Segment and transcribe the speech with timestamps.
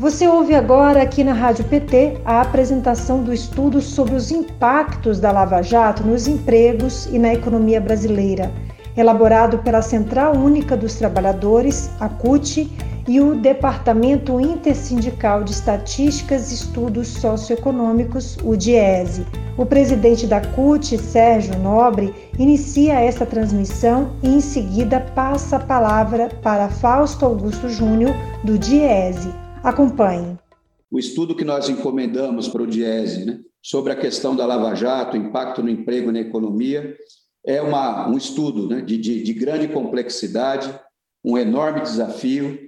[0.00, 5.32] Você ouve agora aqui na Rádio PT a apresentação do estudo sobre os impactos da
[5.32, 8.48] Lava Jato nos empregos e na economia brasileira,
[8.96, 12.70] elaborado pela Central Única dos Trabalhadores, a CUT,
[13.08, 19.26] e o Departamento Intersindical de Estatísticas e Estudos Socioeconômicos, o DIESE.
[19.56, 26.28] O presidente da CUT, Sérgio Nobre, inicia esta transmissão e em seguida passa a palavra
[26.40, 29.47] para Fausto Augusto Júnior, do DIESE.
[29.68, 30.38] Acompanhe.
[30.90, 35.14] O estudo que nós encomendamos para o DIESE né, sobre a questão da Lava Jato,
[35.14, 36.96] impacto no emprego e na economia,
[37.44, 40.74] é uma, um estudo né, de, de, de, grande complexidade,
[41.22, 42.58] um enorme desafio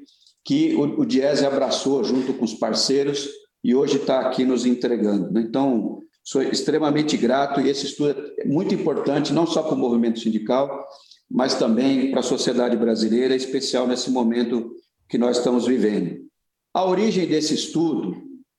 [0.45, 3.31] que o, o DIESE abraçou junto com os parceiros
[3.65, 5.33] e hoje está aqui nos entregando.
[5.33, 5.41] Né?
[5.41, 10.21] Então, sou extremamente grato e esse estudo é muito importante, não só para o movimento
[10.21, 10.85] sindical,
[11.31, 14.71] mas também para a sociedade brasileira, especial nesse momento
[15.09, 16.29] que nós estamos vivendo.
[16.73, 18.17] A origem desse estudo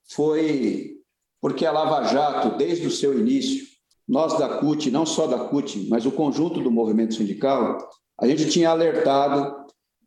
[0.10, 0.98] foi
[1.40, 3.66] porque a Lava Jato, desde o seu início,
[4.08, 7.78] nós da CUT, não só da CUT, mas o conjunto do movimento sindical,
[8.20, 9.56] a gente tinha alertado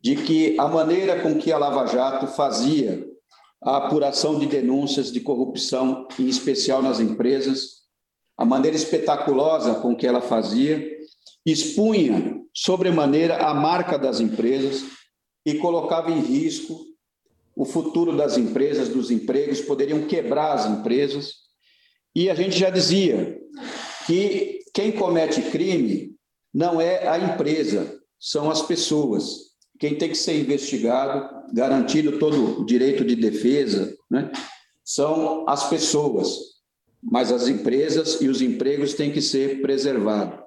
[0.01, 3.05] de que a maneira com que a Lava Jato fazia
[3.61, 7.85] a apuração de denúncias de corrupção, em especial nas empresas,
[8.37, 10.87] a maneira espetaculosa com que ela fazia,
[11.43, 14.83] expunha sobremaneira a marca das empresas
[15.45, 16.94] e colocava em risco
[17.55, 21.33] o futuro das empresas, dos empregos, poderiam quebrar as empresas.
[22.13, 23.39] E a gente já dizia
[24.05, 26.13] que quem comete crime
[26.53, 29.45] não é a empresa, são as pessoas.
[29.79, 34.31] Quem tem que ser investigado, garantido todo o direito de defesa, né,
[34.83, 36.37] são as pessoas,
[37.01, 40.45] mas as empresas e os empregos têm que ser preservados.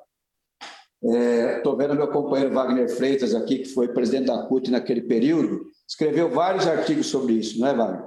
[1.03, 5.67] Estou é, vendo meu companheiro Wagner Freitas aqui, que foi presidente da CUT naquele período,
[5.89, 8.05] escreveu vários artigos sobre isso, não é, Wagner?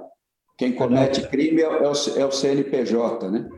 [0.56, 3.48] Quem comete crime é, é o, é o CNPJ, né?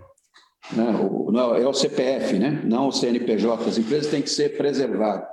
[0.72, 2.62] Não, o, não, é o CPF, né?
[2.64, 3.68] não o CNPJ.
[3.68, 5.28] As empresas têm que ser preservadas.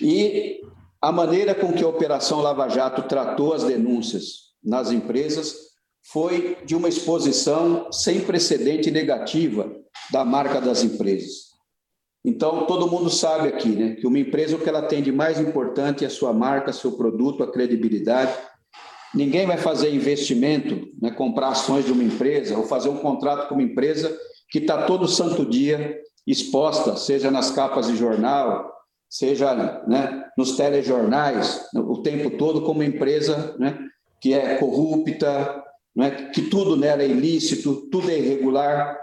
[0.00, 0.60] E
[1.00, 5.54] a maneira com que a Operação Lava Jato tratou as denúncias nas empresas
[6.10, 9.70] foi de uma exposição sem precedente negativa
[10.10, 11.53] da marca das empresas.
[12.24, 15.38] Então, todo mundo sabe aqui né, que uma empresa, o que ela tem de mais
[15.38, 18.32] importante é a sua marca, seu produto, a credibilidade.
[19.14, 23.56] Ninguém vai fazer investimento, né, comprar ações de uma empresa ou fazer um contrato com
[23.56, 24.16] uma empresa
[24.48, 28.72] que está todo santo dia exposta, seja nas capas de jornal,
[29.08, 29.54] seja
[29.86, 33.78] né, nos telejornais, o tempo todo, como empresa né,
[34.18, 35.62] que é corrupta,
[35.94, 38.98] né, que tudo nela é ilícito, tudo é irregular.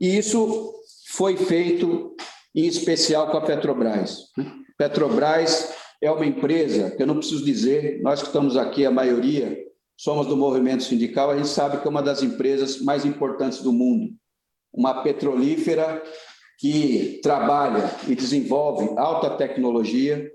[0.00, 0.74] E isso
[1.06, 2.16] foi feito
[2.54, 4.30] em especial com a Petrobras.
[4.36, 4.52] Né?
[4.76, 9.56] Petrobras é uma empresa que eu não preciso dizer, nós que estamos aqui, a maioria,
[9.96, 13.72] somos do movimento sindical, a gente sabe que é uma das empresas mais importantes do
[13.72, 14.12] mundo.
[14.72, 16.02] Uma petrolífera
[16.58, 20.30] que trabalha e desenvolve alta tecnologia,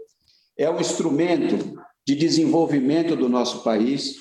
[0.58, 4.16] é um instrumento de desenvolvimento do nosso país.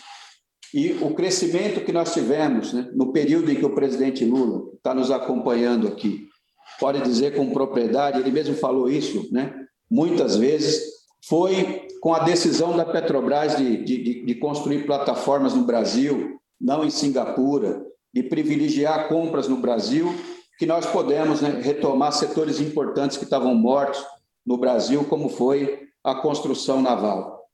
[0.75, 4.95] E o crescimento que nós tivemos né, no período em que o presidente Lula está
[4.95, 6.29] nos acompanhando aqui,
[6.79, 9.55] pode dizer com propriedade, ele mesmo falou isso, né?
[9.91, 10.83] Muitas vezes
[11.29, 16.91] foi com a decisão da Petrobras de, de, de construir plataformas no Brasil, não em
[16.91, 20.15] Singapura, de privilegiar compras no Brasil,
[20.59, 24.03] que nós podemos né, retomar setores importantes que estavam mortos
[24.45, 27.45] no Brasil, como foi a construção naval.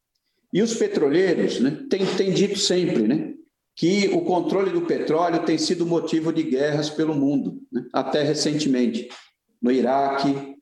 [0.53, 3.32] E os petroleiros né, têm, têm dito sempre né,
[3.75, 7.85] que o controle do petróleo tem sido motivo de guerras pelo mundo, né?
[7.93, 9.09] até recentemente,
[9.61, 10.57] no Iraque,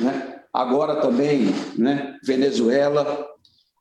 [0.00, 0.42] né?
[0.52, 2.16] agora também né?
[2.24, 3.26] Venezuela.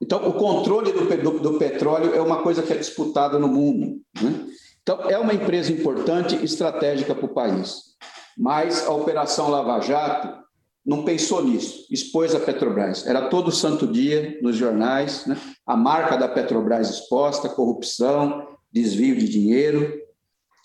[0.02, 4.02] Então, o controle do, do, do, petróleo é uma coisa que é disputada no mundo.
[4.22, 4.48] Né?
[4.82, 7.94] Então, é uma empresa importante, estratégica para o país.
[8.38, 10.44] Mas a Operação Lava Jato
[10.86, 13.08] não pensou nisso, expôs a Petrobras.
[13.08, 15.38] Era todo santo dia nos jornais, né?
[15.66, 20.02] a marca da Petrobras exposta, corrupção, desvio de dinheiro.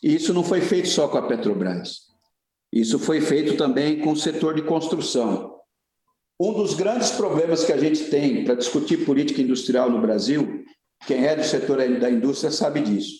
[0.02, 2.08] E isso não foi feito só com a Petrobras.
[2.72, 5.56] Isso foi feito também com o setor de construção.
[6.40, 10.64] Um dos grandes problemas que a gente tem para discutir política industrial no Brasil,
[11.06, 13.14] quem é do setor da indústria sabe disso,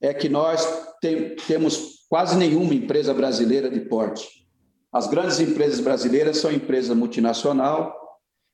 [0.00, 0.66] é que nós
[1.00, 4.28] tem, temos quase nenhuma empresa brasileira de porte.
[4.92, 7.96] As grandes empresas brasileiras são empresas multinacional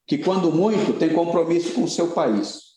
[0.06, 2.67] que, quando muito, têm compromisso com o seu país.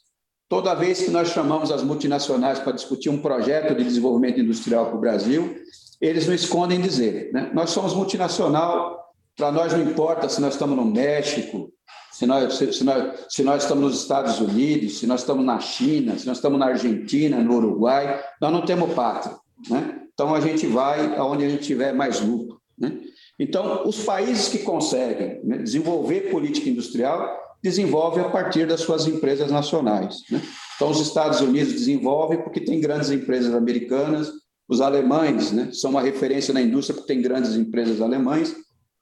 [0.52, 4.98] Toda vez que nós chamamos as multinacionais para discutir um projeto de desenvolvimento industrial para
[4.98, 5.56] o Brasil,
[6.02, 7.50] eles não escondem dizer, né?
[7.54, 9.00] nós somos multinacional,
[9.38, 11.72] para nós não importa se nós estamos no México,
[12.12, 16.18] se nós, se, nós, se nós estamos nos Estados Unidos, se nós estamos na China,
[16.18, 19.38] se nós estamos na Argentina, no Uruguai, nós não temos pátria.
[19.70, 20.02] Né?
[20.14, 22.60] Então, a gente vai aonde a gente tiver mais lucro.
[22.78, 23.00] Né?
[23.40, 29.52] Então, os países que conseguem né, desenvolver política industrial desenvolvem a partir das suas empresas
[29.52, 30.18] nacionais.
[30.30, 30.42] Né?
[30.76, 34.32] Então, os Estados Unidos desenvolvem porque tem grandes empresas americanas,
[34.68, 38.56] os alemães né, são uma referência na indústria porque tem grandes empresas alemães.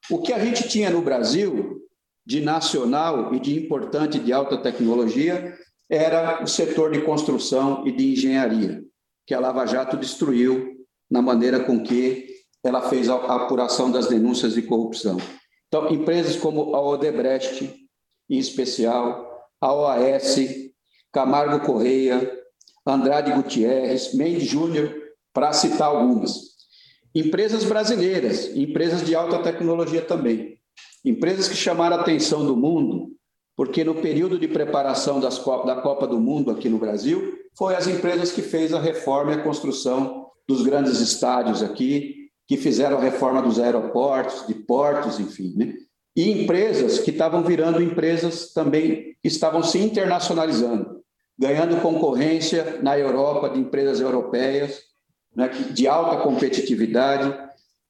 [0.09, 1.79] O que a gente tinha no Brasil
[2.25, 5.55] de nacional e de importante de alta tecnologia
[5.89, 8.83] era o setor de construção e de engenharia,
[9.25, 10.75] que a Lava Jato destruiu
[11.09, 12.27] na maneira com que
[12.63, 15.17] ela fez a apuração das denúncias de corrupção.
[15.67, 17.73] Então, empresas como a Odebrecht,
[18.29, 20.37] em especial, a OAS,
[21.11, 22.31] Camargo Correia,
[22.85, 24.95] Andrade Gutierrez, Mendes Júnior,
[25.33, 26.49] para citar algumas.
[27.13, 30.59] Empresas brasileiras, empresas de alta tecnologia também.
[31.03, 33.09] Empresas que chamaram a atenção do mundo,
[33.55, 37.87] porque no período de preparação das, da Copa do Mundo aqui no Brasil, foi as
[37.87, 43.01] empresas que fez a reforma e a construção dos grandes estádios aqui, que fizeram a
[43.01, 45.73] reforma dos aeroportos, de portos, enfim, né?
[46.15, 51.01] E empresas que estavam virando empresas também estavam se internacionalizando,
[51.37, 54.81] ganhando concorrência na Europa de empresas europeias,
[55.35, 57.33] né, de alta competitividade,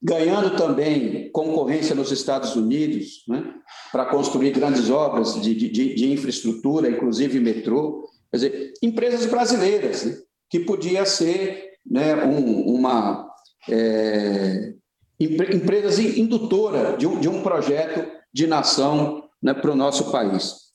[0.01, 3.53] ganhando também concorrência nos Estados Unidos, né,
[3.91, 8.07] para construir grandes obras de, de, de, infraestrutura, inclusive metrô.
[8.31, 10.17] Quer dizer, empresas brasileiras, né,
[10.49, 13.27] que podia ser né, um, uma
[13.69, 14.73] é,
[15.19, 20.69] empresas indutora de um, de um projeto de nação né, para o nosso país.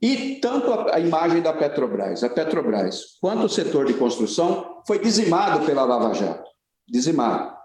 [0.00, 4.98] E tanto a, a, imagem da Petrobras, a Petrobras, quanto o setor de construção foi
[4.98, 6.48] dizimado pela Lava Jato,
[6.86, 7.56] dizimado.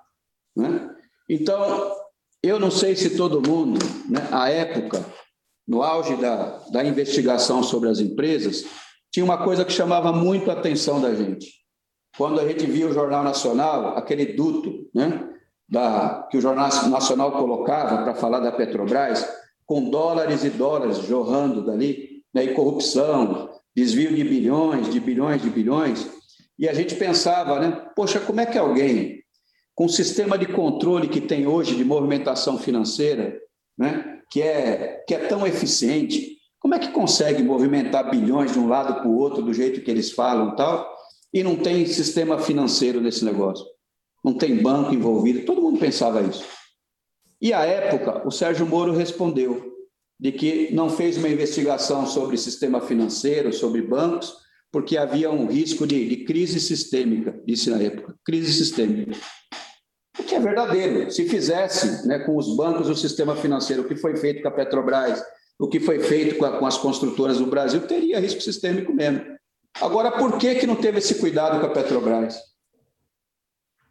[0.55, 0.89] Né?
[1.29, 1.91] Então,
[2.41, 3.79] eu não sei se todo mundo,
[4.09, 5.05] né, à época,
[5.67, 8.65] no auge da, da investigação sobre as empresas,
[9.11, 11.47] tinha uma coisa que chamava muito a atenção da gente.
[12.17, 15.29] Quando a gente via o Jornal Nacional, aquele duto né,
[15.71, 19.25] da, que o Jornal Nacional colocava para falar da Petrobras,
[19.65, 25.49] com dólares e dólares jorrando dali, né, e corrupção, desvio de bilhões, de bilhões, de
[25.49, 26.09] bilhões,
[26.59, 29.21] e a gente pensava, né, poxa, como é que alguém
[29.73, 33.39] com o sistema de controle que tem hoje de movimentação financeira,
[33.77, 38.67] né, que, é, que é tão eficiente, como é que consegue movimentar bilhões de um
[38.67, 40.85] lado para o outro do jeito que eles falam tal,
[41.33, 43.65] e não tem sistema financeiro nesse negócio?
[44.23, 45.45] Não tem banco envolvido?
[45.45, 46.45] Todo mundo pensava isso.
[47.41, 49.71] E à época, o Sérgio Moro respondeu
[50.19, 54.31] de que não fez uma investigação sobre sistema financeiro, sobre bancos,
[54.71, 59.17] porque havia um risco de, de crise sistêmica, disse na época, crise sistêmica.
[60.19, 61.09] O que é verdadeiro.
[61.09, 64.51] Se fizesse né, com os bancos o sistema financeiro, o que foi feito com a
[64.51, 65.21] Petrobras,
[65.59, 69.25] o que foi feito com, a, com as construtoras do Brasil, teria risco sistêmico mesmo.
[69.81, 72.37] Agora, por que, que não teve esse cuidado com a Petrobras?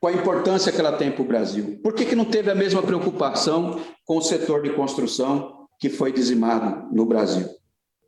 [0.01, 1.79] Com a importância que ela tem para o Brasil?
[1.83, 6.11] Por que, que não teve a mesma preocupação com o setor de construção que foi
[6.11, 7.47] dizimado no Brasil?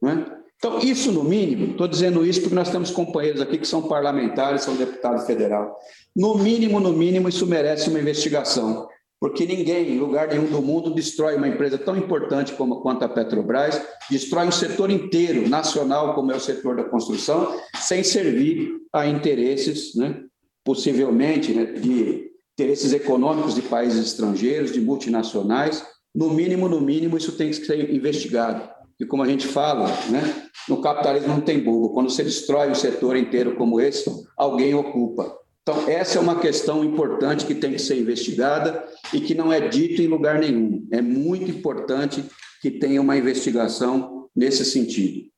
[0.05, 0.43] É?
[0.57, 4.63] Então, isso no mínimo, estou dizendo isso porque nós temos companheiros aqui que são parlamentares,
[4.63, 5.77] são deputados federal.
[6.17, 8.89] No mínimo, no mínimo, isso merece uma investigação,
[9.21, 13.09] porque ninguém, em lugar nenhum do mundo, destrói uma empresa tão importante como quanto a
[13.09, 19.07] Petrobras, destrói um setor inteiro, nacional, como é o setor da construção, sem servir a
[19.07, 20.23] interesses, né,
[20.65, 25.85] possivelmente, né, de interesses econômicos de países estrangeiros, de multinacionais.
[26.15, 28.69] No mínimo, no mínimo, isso tem que ser investigado.
[29.01, 31.93] E como a gente fala, né, no capitalismo não tem burro.
[31.93, 35.37] Quando você destrói um setor inteiro como esse, alguém ocupa.
[35.63, 39.69] Então, essa é uma questão importante que tem que ser investigada e que não é
[39.69, 40.87] dito em lugar nenhum.
[40.93, 42.25] É muito importante
[42.61, 45.31] que tenha uma investigação nesse sentido.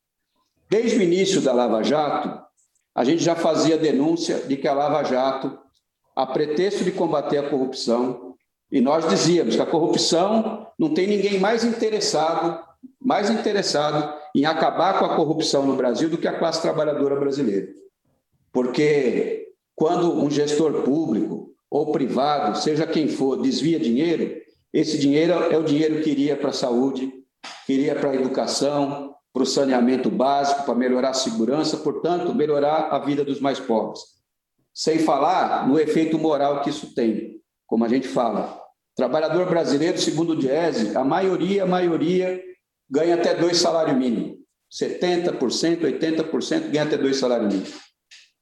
[0.68, 2.43] Desde o início da Lava Jato,
[2.94, 5.58] a gente já fazia denúncia de que a Lava Jato,
[6.14, 8.34] a pretexto de combater a corrupção,
[8.70, 12.62] e nós dizíamos que a corrupção não tem ninguém mais interessado
[13.00, 17.68] mais interessado em acabar com a corrupção no Brasil do que a classe trabalhadora brasileira.
[18.52, 24.40] Porque quando um gestor público ou privado, seja quem for, desvia dinheiro,
[24.72, 27.12] esse dinheiro é o dinheiro que iria para a saúde,
[27.66, 32.90] que iria para a educação, para o saneamento básico, para melhorar a segurança, portanto, melhorar
[32.92, 34.00] a vida dos mais pobres.
[34.72, 37.40] Sem falar no efeito moral que isso tem.
[37.66, 38.60] Como a gente fala,
[38.94, 42.40] trabalhador brasileiro, segundo o Diese, a maioria, a maioria
[42.88, 44.38] ganha até dois salários mínimos.
[44.72, 47.74] 70%, 80% ganha até dois salários mínimos.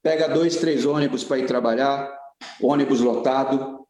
[0.02, 2.14] Pega dois, três ônibus para ir trabalhar,
[2.60, 3.86] ônibus lotado,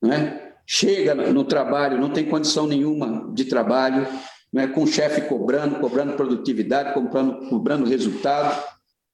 [0.00, 0.52] né?
[0.64, 4.06] chega no trabalho, não tem condição nenhuma de trabalho,
[4.52, 8.62] né, com o chefe cobrando, cobrando produtividade, cobrando, cobrando resultado.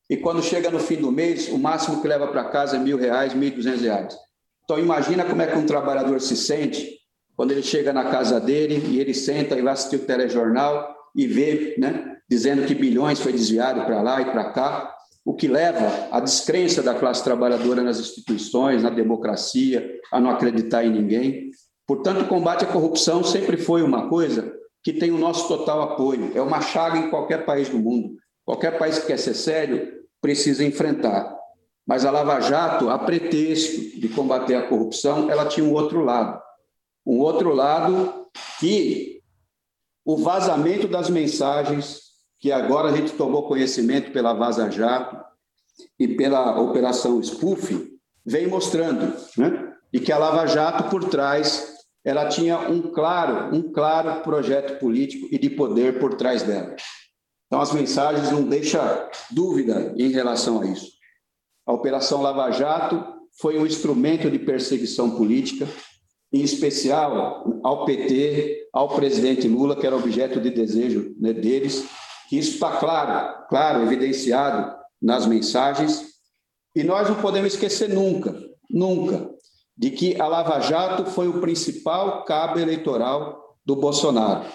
[0.08, 2.96] E quando chega no fim do mês, o máximo que leva para casa é mil
[2.96, 4.16] reais, mil e duzentos reais.
[4.64, 6.98] Então, imagina como é que um trabalhador se sente
[7.36, 11.26] quando ele chega na casa dele e ele senta e vai assistir o telejornal e
[11.26, 16.08] vê, né, dizendo que bilhões foi desviado para lá e para cá, o que leva
[16.10, 21.50] à descrença da classe trabalhadora nas instituições, na democracia, a não acreditar em ninguém.
[21.86, 24.52] Portanto, o combate à corrupção sempre foi uma coisa
[24.84, 26.30] que tem o nosso total apoio.
[26.34, 28.16] É uma chaga em qualquer país do mundo.
[28.44, 31.34] Qualquer país que quer ser sério precisa enfrentar.
[31.86, 36.38] Mas a Lava Jato, a pretexto de combater a corrupção, ela tinha um outro lado.
[37.04, 38.26] Um outro lado
[38.60, 39.22] que
[40.04, 42.00] o vazamento das mensagens,
[42.38, 45.16] que agora a gente tomou conhecimento pela Vaza Jato
[45.98, 47.90] e pela Operação Spoof,
[48.24, 49.72] vem mostrando, né?
[49.90, 51.74] E que a Lava Jato, por trás,
[52.04, 56.76] ela tinha um claro, um claro projeto político e de poder por trás dela.
[57.46, 58.82] Então, as mensagens não deixam
[59.30, 60.92] dúvida em relação a isso.
[61.66, 63.02] A Operação Lava Jato
[63.40, 65.66] foi um instrumento de perseguição política,
[66.32, 71.87] em especial ao PT, ao presidente Lula, que era objeto de desejo né, deles,
[72.32, 76.14] isso está claro, claro, evidenciado nas mensagens,
[76.75, 78.34] e nós não podemos esquecer nunca,
[78.68, 79.30] nunca,
[79.76, 84.47] de que a Lava Jato foi o principal cabo eleitoral do Bolsonaro.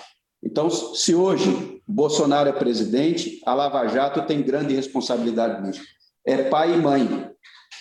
[0.42, 5.82] Então, se hoje Bolsonaro é presidente, a Lava Jato tem grande responsabilidade nisso.
[6.26, 7.30] É pai e mãe.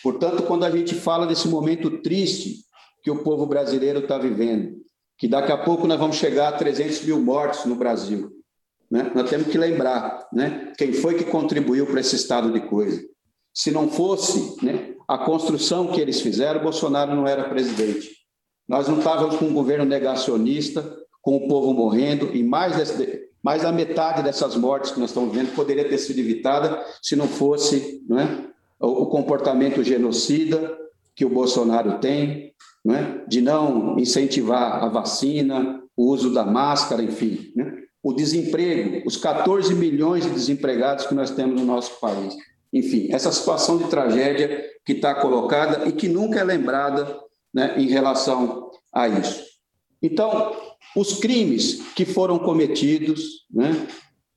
[0.02, 2.64] Portanto, quando a gente fala desse momento triste
[3.02, 4.76] que o povo brasileiro está vivendo,
[5.16, 8.30] que daqui a pouco nós vamos chegar a 300 mil mortos no Brasil,
[8.90, 9.11] né?
[9.14, 10.73] nós temos que lembrar né?
[10.76, 13.00] quem foi que contribuiu para esse estado de coisa.
[13.52, 18.10] Se não fosse né, a construção que eles fizeram, Bolsonaro não era presidente.
[18.68, 20.84] Nós não estávamos com um governo negacionista,
[21.22, 25.34] com o povo morrendo, e mais, desse, mais da metade dessas mortes que nós estamos
[25.34, 28.28] vendo poderia ter sido evitada se não fosse não é,
[28.78, 30.76] o, comportamento genocida
[31.16, 32.52] que o Bolsonaro tem,
[32.84, 37.50] não é, de não incentivar a vacina, o uso da máscara, enfim.
[37.56, 42.36] Né, o desemprego, os 14 milhões de desempregados que nós temos no nosso país.
[42.72, 47.18] Enfim, essa situação de tragédia que está colocada e que nunca é lembrada
[47.52, 49.44] né, em relação a isso.
[50.02, 50.54] Então,
[50.94, 53.87] os crimes que foram cometidos né,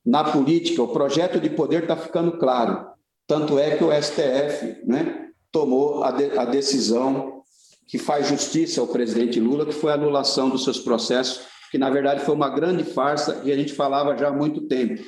[0.04, 2.86] na política, o projeto de poder está ficando claro.
[3.26, 7.42] Tanto é que o STF né, tomou a, de, a decisão
[7.86, 11.90] que faz justiça ao presidente Lula, que foi a anulação dos seus processos, que na
[11.90, 15.02] verdade foi uma grande farsa e a gente falava já há muito tempo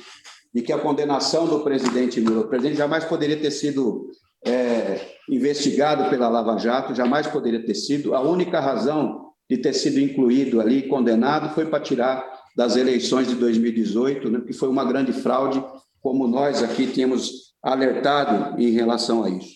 [0.55, 4.09] de que a condenação do presidente Lula, o presidente jamais poderia ter sido
[4.47, 8.15] é, investigado pela Lava Jato, jamais poderia ter sido.
[8.15, 13.35] A única razão de ter sido incluído ali, condenado, foi para tirar das eleições de
[13.35, 15.61] 2018, né, que foi uma grande fraude,
[15.99, 19.55] como nós aqui tínhamos alertado em relação a isso.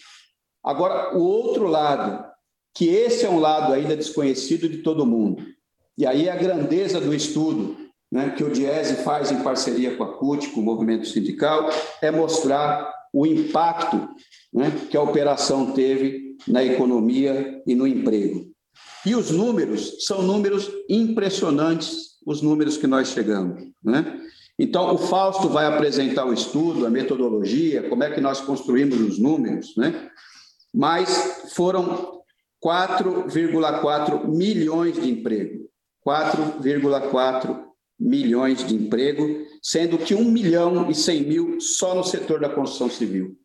[0.62, 2.26] Agora, o outro lado,
[2.76, 5.46] que esse é um lado ainda desconhecido de todo mundo,
[5.98, 10.18] e aí a grandeza do estudo né, que o Diese faz em parceria com a
[10.18, 11.70] CUT, com o movimento sindical,
[12.02, 14.10] é mostrar o impacto
[14.54, 18.50] né, que a operação teve na economia e no emprego.
[19.06, 23.64] E os números são números impressionantes, os números que nós chegamos.
[23.84, 24.22] Né?
[24.58, 29.20] Então, o Fausto vai apresentar o estudo, a metodologia, como é que nós construímos os
[29.20, 30.10] números, né?
[30.74, 32.20] mas foram
[32.64, 35.70] 4,4 milhões de emprego.
[36.06, 37.69] 4,4
[38.00, 42.90] milhões de emprego, sendo que 1 milhão e 100 mil só no setor da construção
[42.90, 43.38] civil.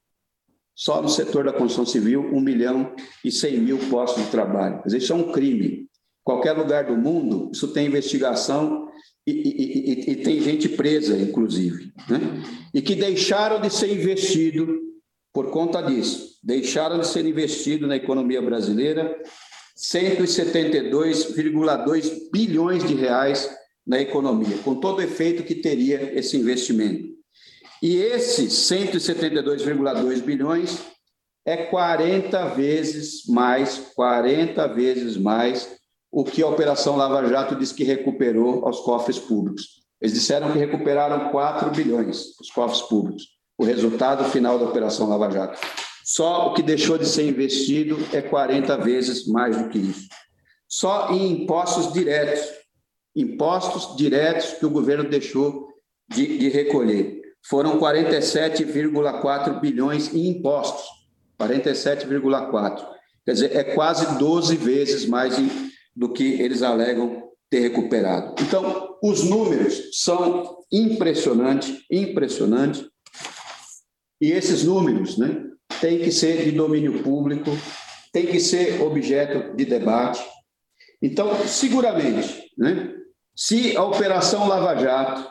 [0.77, 2.95] Só no setor da construção civil, 1 milhão
[3.25, 4.83] e 100 mil postos de trabalho.
[4.85, 5.89] Dizer, isso é um crime.
[6.23, 8.89] Qualquer lugar do mundo, isso tem investigação
[9.27, 11.93] e, e, e, e tem gente presa, inclusive.
[12.09, 12.21] Né?
[12.73, 14.81] E que deixaram de ser investido
[15.33, 16.39] por conta disso.
[16.43, 19.17] Deixaram de ser investido na economia brasileira
[19.77, 23.51] 172,2 bilhões de reais
[23.87, 27.09] na economia, com todo o efeito que teria esse investimento.
[27.83, 30.79] E esses 172,2 bilhões
[31.45, 35.77] é 40 vezes mais, 40 vezes mais
[36.11, 39.83] o que a Operação Lava Jato diz que recuperou aos cofres públicos.
[40.01, 43.25] Eles disseram que recuperaram 4 bilhões os cofres públicos,
[43.59, 45.61] o resultado final da Operação Lava Jato.
[46.05, 50.09] Só o que deixou de ser investido é 40 vezes mais do que isso.
[50.69, 52.47] Só em impostos diretos,
[53.15, 55.69] impostos diretos que o governo deixou
[56.09, 57.21] de, de recolher.
[57.47, 60.85] Foram 47,4 bilhões em impostos.
[61.41, 62.87] 47,4.
[63.25, 65.35] Quer dizer, é quase 12 vezes mais
[65.95, 68.35] do que eles alegam ter recuperado.
[68.43, 72.87] Então, os números são impressionantes, impressionantes,
[74.21, 75.45] e esses números né,
[75.81, 77.51] têm que ser de domínio público,
[78.13, 80.25] têm que ser objeto de debate.
[81.03, 82.94] Então, seguramente, né,
[83.37, 85.29] se a Operação Lava Jato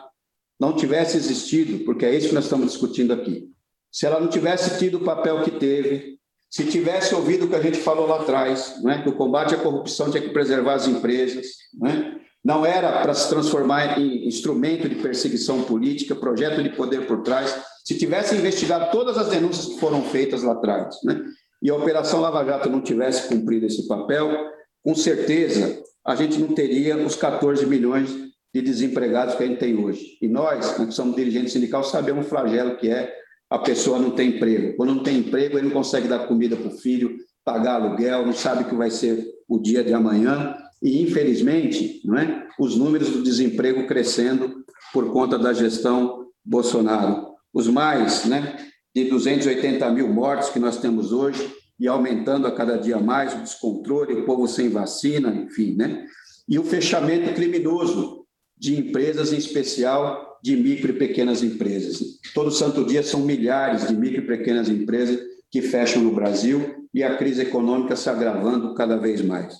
[0.60, 3.48] não tivesse existido, porque é isso que nós estamos discutindo aqui,
[3.90, 6.18] se ela não tivesse tido o papel que teve,
[6.50, 9.58] se tivesse ouvido o que a gente falou lá atrás, né, que o combate à
[9.58, 11.46] corrupção tinha que preservar as empresas,
[11.80, 17.22] né, não era para se transformar em instrumento de perseguição política, projeto de poder por
[17.22, 21.24] trás, se tivesse investigado todas as denúncias que foram feitas lá atrás, né,
[21.62, 24.30] e a Operação Lava Jato não tivesse cumprido esse papel,
[24.84, 28.10] com certeza a gente não teria os 14 milhões
[28.54, 30.18] de desempregados que a gente tem hoje.
[30.20, 33.12] E nós, né, que somos dirigentes sindicais, sabemos o flagelo que é
[33.50, 34.76] a pessoa não ter emprego.
[34.76, 38.34] Quando não tem emprego, ele não consegue dar comida para o filho, pagar aluguel, não
[38.34, 40.54] sabe o que vai ser o dia de amanhã.
[40.82, 42.46] E, infelizmente, não é?
[42.58, 47.28] os números do desemprego crescendo por conta da gestão Bolsonaro.
[47.52, 48.56] Os mais né,
[48.94, 53.38] de 280 mil mortos que nós temos hoje e aumentando a cada dia mais o
[53.38, 55.74] descontrole, o povo sem vacina, enfim.
[55.74, 56.06] Né?
[56.48, 58.24] E o fechamento criminoso
[58.56, 62.20] de empresas, em especial de micro e pequenas empresas.
[62.34, 65.18] Todo santo dia são milhares de micro e pequenas empresas
[65.50, 69.54] que fecham no Brasil e a crise econômica se agravando cada vez mais.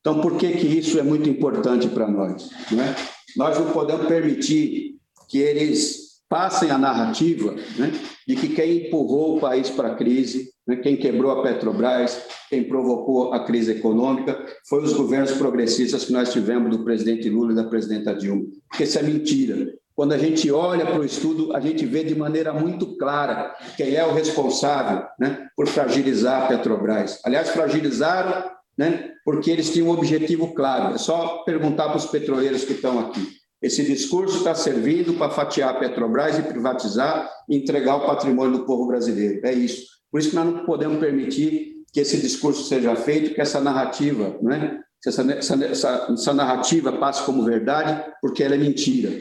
[0.00, 2.50] Então, por que, que isso é muito importante para nós?
[2.72, 2.94] É?
[3.36, 4.96] Nós não podemos permitir
[5.28, 7.92] que eles passem a narrativa né,
[8.26, 12.62] de que quem empurrou o país para a crise, né, quem quebrou a Petrobras, quem
[12.62, 17.56] provocou a crise econômica, foi os governos progressistas que nós tivemos do presidente Lula e
[17.56, 18.44] da presidenta Dilma.
[18.68, 19.74] Porque isso é mentira.
[19.92, 23.96] Quando a gente olha para o estudo, a gente vê de maneira muito clara quem
[23.96, 27.20] é o responsável né, por fragilizar a Petrobras.
[27.24, 30.94] Aliás, fragilizaram né, porque eles tinham um objetivo claro.
[30.94, 33.39] É só perguntar para os petroleiros que estão aqui.
[33.62, 38.64] Esse discurso está servindo para fatiar a Petrobras e privatizar e entregar o patrimônio do
[38.64, 39.40] povo brasileiro.
[39.44, 39.86] É isso.
[40.10, 44.38] Por isso que nós não podemos permitir que esse discurso seja feito, que essa narrativa,
[44.40, 44.80] né?
[45.04, 49.18] essa, essa, essa narrativa passe como verdade, porque ela é mentira.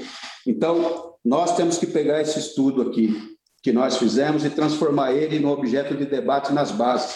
[0.47, 3.13] Então, nós temos que pegar esse estudo aqui
[3.61, 7.15] que nós fizemos e transformar ele no objeto de debate nas bases.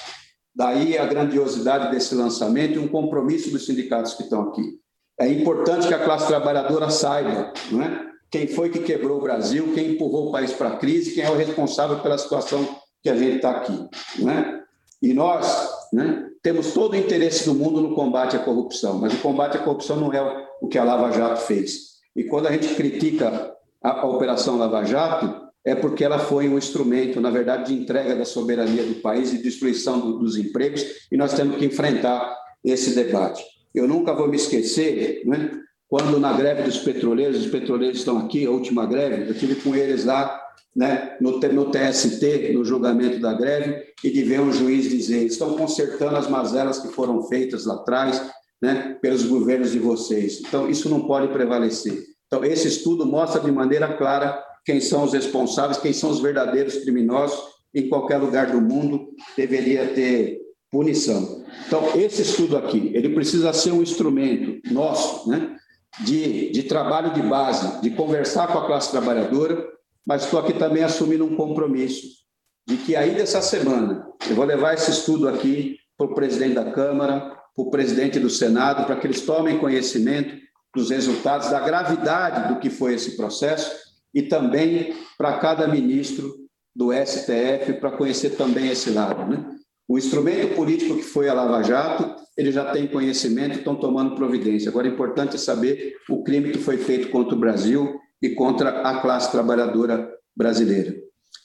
[0.56, 4.83] Daí a grandiosidade desse lançamento e um compromisso dos sindicatos que estão aqui.
[5.24, 8.08] É importante que a classe trabalhadora saiba não é?
[8.30, 11.30] quem foi que quebrou o Brasil, quem empurrou o país para a crise, quem é
[11.30, 12.68] o responsável pela situação
[13.02, 13.88] que a gente está aqui.
[14.20, 14.64] Não é?
[15.02, 19.18] E nós né, temos todo o interesse do mundo no combate à corrupção, mas o
[19.18, 21.94] combate à corrupção não é o que a Lava Jato fez.
[22.16, 26.58] E quando a gente critica a, a Operação Lava Jato, é porque ela foi um
[26.58, 31.16] instrumento, na verdade, de entrega da soberania do país e destruição do, dos empregos, e
[31.16, 33.53] nós temos que enfrentar esse debate.
[33.74, 35.52] Eu nunca vou me esquecer, né?
[35.88, 39.76] quando na greve dos petroleiros, os petroleiros estão aqui, a última greve, eu tive com
[39.76, 40.42] eles lá
[40.76, 45.56] né, no, no TST, no julgamento da greve, e de ver um juiz dizer: estão
[45.56, 48.32] consertando as mazelas que foram feitas lá atrás
[48.62, 50.40] né, pelos governos de vocês.
[50.40, 52.04] Então, isso não pode prevalecer.
[52.26, 56.78] Então, esse estudo mostra de maneira clara quem são os responsáveis, quem são os verdadeiros
[56.78, 57.54] criminosos.
[57.76, 60.40] Em qualquer lugar do mundo deveria ter
[60.72, 61.43] punição.
[61.68, 65.56] Então, esse estudo aqui, ele precisa ser um instrumento nosso, né,
[66.02, 69.66] de, de trabalho de base, de conversar com a classe trabalhadora,
[70.06, 72.24] mas estou aqui também assumindo um compromisso
[72.68, 76.72] de que aí dessa semana eu vou levar esse estudo aqui para o presidente da
[76.72, 77.20] Câmara,
[77.56, 80.36] para o presidente do Senado, para que eles tomem conhecimento
[80.74, 83.72] dos resultados, da gravidade do que foi esse processo
[84.14, 86.34] e também para cada ministro
[86.76, 89.46] do STF para conhecer também esse lado, né?
[89.94, 94.70] O instrumento político que foi a Lava Jato, ele já tem conhecimento, estão tomando providência.
[94.70, 99.02] Agora, é importante saber o crime que foi feito contra o Brasil e contra a
[99.02, 100.96] classe trabalhadora brasileira.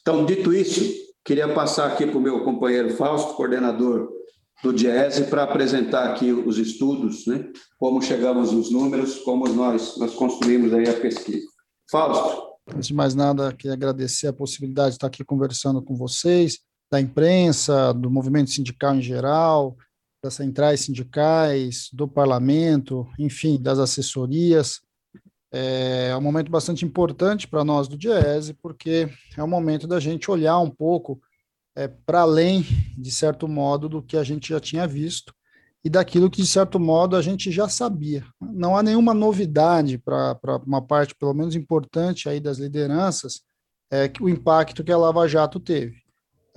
[0.01, 0.83] Então, dito isso,
[1.23, 4.09] queria passar aqui para o meu companheiro Fausto, coordenador
[4.63, 7.53] do DIESE, para apresentar aqui os estudos, né?
[7.79, 11.47] como chegamos nos números, como nós, nós construímos aí a pesquisa.
[11.91, 12.49] Fausto.
[12.67, 17.01] Antes de mais nada, queria agradecer a possibilidade de estar aqui conversando com vocês, da
[17.01, 19.77] imprensa, do movimento sindical em geral,
[20.23, 24.81] das centrais sindicais, do parlamento, enfim, das assessorias.
[25.51, 30.31] É um momento bastante importante para nós do Diese, porque é um momento da gente
[30.31, 31.21] olhar um pouco
[31.75, 35.33] é, para além, de certo modo, do que a gente já tinha visto
[35.85, 38.25] e daquilo que, de certo modo, a gente já sabia.
[38.41, 43.43] Não há nenhuma novidade para uma parte, pelo menos importante, aí das lideranças,
[43.91, 45.97] é, o impacto que a Lava Jato teve.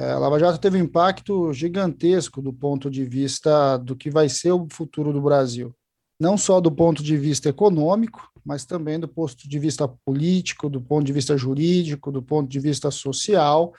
[0.01, 4.27] É, a Lava Jato teve um impacto gigantesco do ponto de vista do que vai
[4.27, 5.75] ser o futuro do Brasil.
[6.19, 10.81] não só do ponto de vista econômico, mas também do ponto de vista político, do
[10.81, 13.73] ponto de vista jurídico, do ponto de vista social.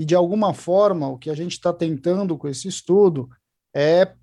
[0.00, 3.30] E, de alguma forma, o que a gente está tentando com esse estudo
[3.74, 4.14] é,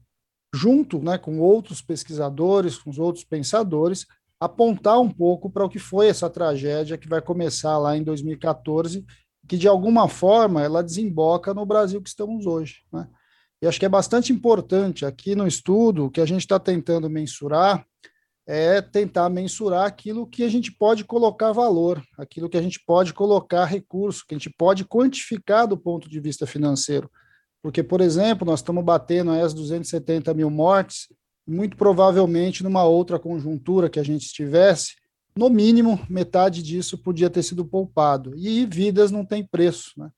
[0.53, 4.05] junto né, com outros pesquisadores, com os outros pensadores,
[4.39, 9.03] apontar um pouco para o que foi essa tragédia que vai começar lá em 2014,
[9.49, 12.83] que de alguma forma ela desemboca no Brasil que estamos hoje.
[12.93, 13.07] Né?
[13.59, 17.83] E acho que é bastante importante aqui no estudo que a gente está tentando mensurar
[18.47, 23.13] é tentar mensurar aquilo que a gente pode colocar valor, aquilo que a gente pode
[23.13, 27.11] colocar recurso, que a gente pode quantificar do ponto de vista financeiro.
[27.61, 31.07] Porque, por exemplo, nós estamos batendo as 270 mil mortes,
[31.47, 34.95] muito provavelmente numa outra conjuntura que a gente estivesse,
[35.39, 38.33] no mínimo metade disso podia ter sido poupado.
[38.35, 39.93] E vidas não têm preço.
[39.97, 40.11] Né?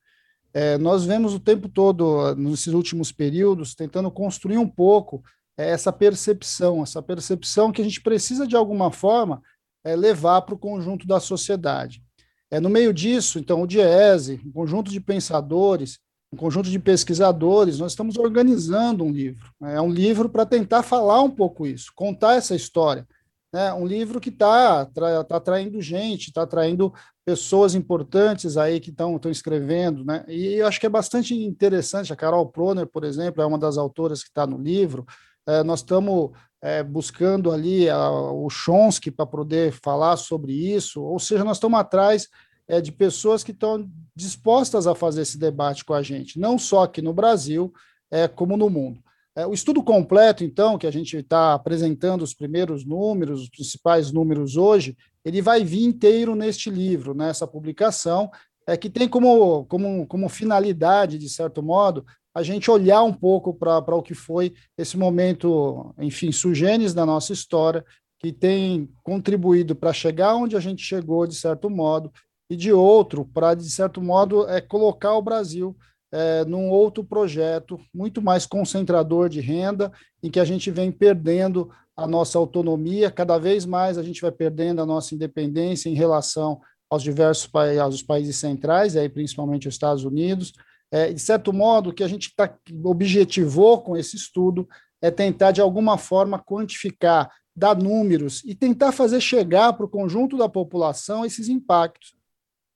[0.52, 5.24] É, nós vemos o tempo todo, nesses últimos períodos, tentando construir um pouco
[5.56, 9.44] é, essa percepção, essa percepção que a gente precisa, de alguma forma,
[9.84, 12.02] é, levar para o conjunto da sociedade.
[12.50, 16.00] É, no meio disso, então, o DIESE, um conjunto de pensadores,
[16.34, 19.52] um conjunto de pesquisadores, nós estamos organizando um livro.
[19.60, 19.76] Né?
[19.76, 23.06] É um livro para tentar falar um pouco isso, contar essa história
[23.54, 26.94] né, um livro que está tá atraindo gente, está atraindo
[27.26, 30.24] pessoas importantes aí que estão escrevendo, né?
[30.28, 32.14] E eu acho que é bastante interessante.
[32.14, 35.06] A Carol Proner, por exemplo, é uma das autoras que está no livro.
[35.46, 41.20] É, nós estamos é, buscando ali a, o Chomsky para poder falar sobre isso, ou
[41.20, 42.30] seja, nós estamos atrás
[42.68, 46.84] é, de pessoas que estão dispostas a fazer esse debate com a gente, não só
[46.84, 47.74] aqui no Brasil,
[48.10, 49.02] é, como no mundo.
[49.36, 54.12] É, o estudo completo, então, que a gente está apresentando os primeiros números, os principais
[54.12, 58.30] números hoje, ele vai vir inteiro neste livro, nessa publicação,
[58.68, 63.54] é, que tem como, como, como finalidade, de certo modo, a gente olhar um pouco
[63.54, 67.86] para o que foi esse momento, enfim, sugênis da nossa história,
[68.20, 72.12] que tem contribuído para chegar onde a gente chegou, de certo modo,
[72.50, 75.76] e de outro, para, de certo modo, é colocar o Brasil
[76.12, 81.72] é, num outro projeto muito mais concentrador de renda, em que a gente vem perdendo
[81.96, 86.60] a nossa autonomia, cada vez mais a gente vai perdendo a nossa independência em relação
[86.90, 87.50] aos diversos
[87.82, 90.52] aos países centrais, aí principalmente os Estados Unidos.
[90.92, 94.68] É, de certo modo, o que a gente tá, objetivou com esse estudo
[95.02, 100.38] é tentar, de alguma forma, quantificar, dar números e tentar fazer chegar para o conjunto
[100.38, 102.14] da população esses impactos.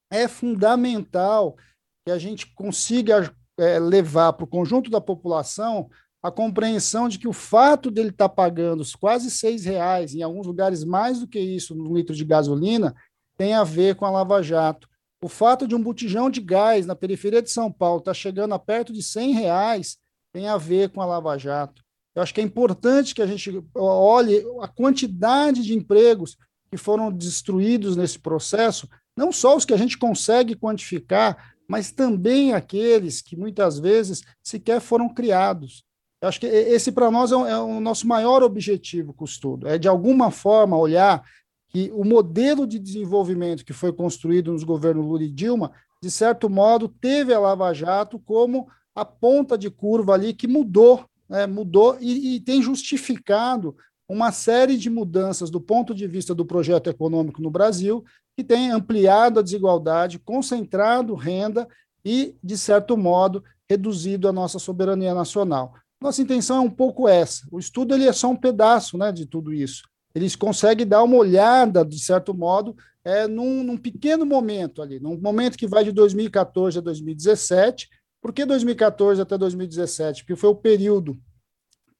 [0.10, 1.58] É fundamental
[2.06, 5.89] que a gente consiga é, levar para o conjunto da população
[6.22, 10.46] a compreensão de que o fato dele estar tá pagando quase seis reais, em alguns
[10.46, 12.96] lugares mais do que isso, no litro de gasolina,
[13.38, 14.88] tem a ver com a Lava Jato.
[15.24, 18.54] O fato de um botijão de gás na periferia de São Paulo estar tá chegando
[18.54, 19.98] a perto de 100 reais
[20.32, 21.84] tem a ver com a Lava Jato.
[22.15, 26.38] Eu acho que é importante que a gente olhe a quantidade de empregos
[26.70, 28.88] que foram destruídos nesse processo,
[29.18, 34.80] não só os que a gente consegue quantificar, mas também aqueles que muitas vezes sequer
[34.80, 35.84] foram criados.
[36.21, 39.67] Eu acho que esse, para nós, é, é o nosso maior objetivo com o estudo,
[39.67, 41.23] é de alguma forma olhar
[41.69, 46.49] que o modelo de desenvolvimento que foi construído nos governos Lula e Dilma, de certo
[46.49, 51.97] modo, teve a Lava Jato como a ponta de curva ali que mudou, né, mudou
[51.99, 53.75] e, e tem justificado
[54.08, 58.04] uma série de mudanças do ponto de vista do projeto econômico no Brasil,
[58.36, 61.67] que tem ampliado a desigualdade, concentrado renda
[62.04, 65.74] e, de certo modo, reduzido a nossa soberania nacional.
[66.00, 67.48] Nossa intenção é um pouco essa.
[67.52, 69.84] O estudo ele é só um pedaço né, de tudo isso.
[70.13, 75.19] Eles conseguem dar uma olhada, de certo modo, é, num, num pequeno momento ali, num
[75.19, 77.89] momento que vai de 2014 a 2017.
[78.21, 80.24] Por que 2014 até 2017?
[80.24, 81.17] Porque foi o período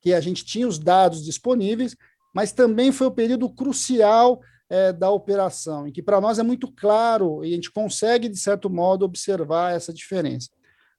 [0.02, 1.96] que a gente tinha os dados disponíveis,
[2.34, 6.72] mas também foi o período crucial é, da operação, em que para nós é muito
[6.72, 10.50] claro e a gente consegue, de certo modo, observar essa diferença.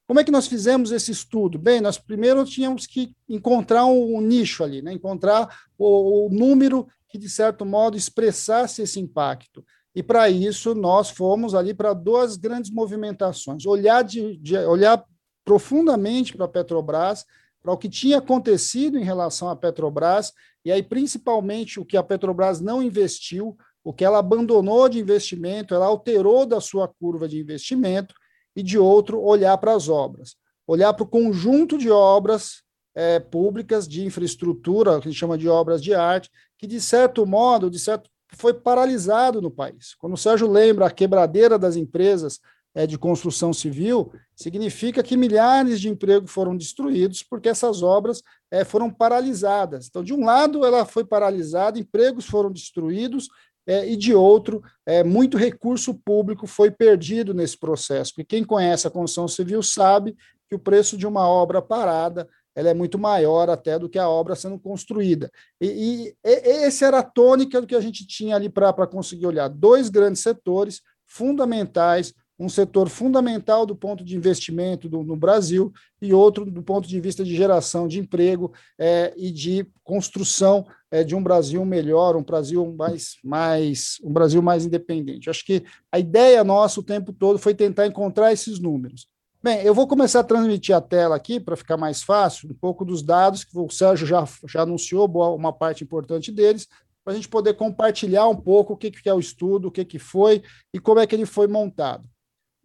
[0.07, 1.59] Como é que nós fizemos esse estudo?
[1.59, 4.92] Bem, nós primeiro tínhamos que encontrar um, um nicho ali, né?
[4.92, 9.64] encontrar o, o número que, de certo modo, expressasse esse impacto.
[9.94, 15.05] E para isso nós fomos ali para duas grandes movimentações: olhar, de, de olhar
[15.44, 17.24] profundamente para a Petrobras
[17.66, 20.33] para o que tinha acontecido em relação à Petrobras,
[20.66, 25.74] e aí principalmente o que a Petrobras não investiu, o que ela abandonou de investimento,
[25.74, 28.14] ela alterou da sua curva de investimento,
[28.57, 30.35] e de outro, olhar para as obras.
[30.66, 32.62] Olhar para o conjunto de obras
[32.94, 37.26] é, públicas de infraestrutura, que a gente chama de obras de arte, que, de certo
[37.26, 39.94] modo, de certo, foi paralisado no país.
[39.98, 42.40] Quando o Sérgio lembra a quebradeira das empresas
[42.74, 48.65] é, de construção civil, significa que milhares de empregos foram destruídos porque essas obras é,
[48.65, 49.87] foram paralisadas.
[49.89, 53.29] Então, de um lado, ela foi paralisada, empregos foram destruídos,
[53.67, 58.13] é, e de outro, é, muito recurso público foi perdido nesse processo.
[58.13, 60.17] Porque quem conhece a construção civil sabe
[60.49, 64.09] que o preço de uma obra parada ela é muito maior até do que a
[64.09, 65.31] obra sendo construída.
[65.61, 69.27] E, e, e esse era a tônica do que a gente tinha ali para conseguir
[69.27, 69.49] olhar.
[69.49, 76.12] Dois grandes setores fundamentais, um setor fundamental do ponto de investimento do, no Brasil e
[76.12, 81.14] outro do ponto de vista de geração de emprego é, e de construção é, de
[81.14, 85.31] um Brasil melhor, um Brasil mais, mais, um Brasil mais independente.
[85.31, 89.09] Acho que a ideia nossa o tempo todo foi tentar encontrar esses números.
[89.42, 92.85] Bem, eu vou começar a transmitir a tela aqui para ficar mais fácil, um pouco
[92.85, 96.66] dos dados que o Sérgio já, já anunciou, boa, uma parte importante deles,
[97.05, 99.85] para a gente poder compartilhar um pouco o que, que é o estudo, o que,
[99.85, 100.42] que foi
[100.75, 102.05] e como é que ele foi montado.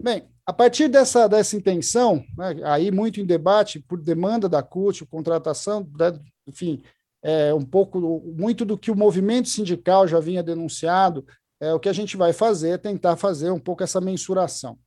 [0.02, 5.06] Bem, a partir dessa, dessa intenção, né, aí muito em debate, por demanda da CUT,
[5.06, 6.82] contratação, né, enfim,
[7.22, 8.00] é, um pouco,
[8.36, 11.24] muito do que o movimento sindical já vinha denunciado,
[11.60, 14.78] é, o que a gente vai fazer é tentar fazer um pouco essa mensuração.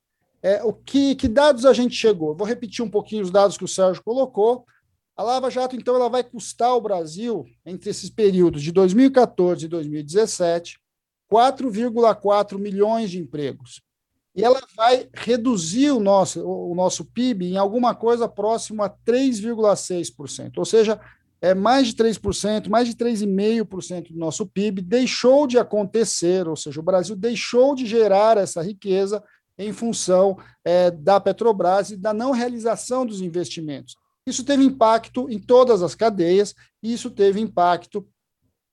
[0.42, 2.34] É, o que, que dados a gente chegou?
[2.34, 4.66] Vou repetir um pouquinho os dados que o Sérgio colocou.
[5.16, 9.68] A Lava Jato, então, ela vai custar ao Brasil, entre esses períodos de 2014 e
[9.68, 10.80] 2017,
[11.32, 13.80] 4,4 milhões de empregos.
[14.34, 20.58] E ela vai reduzir o nosso, o nosso PIB em alguma coisa próximo a 3,6%.
[20.58, 21.00] Ou seja,
[21.40, 26.80] é mais de 3%, mais de 3,5% do nosso PIB deixou de acontecer, ou seja,
[26.80, 29.22] o Brasil deixou de gerar essa riqueza
[29.58, 33.94] em função é, da Petrobras e da não realização dos investimentos.
[34.26, 38.08] Isso teve impacto em todas as cadeias, e isso teve impacto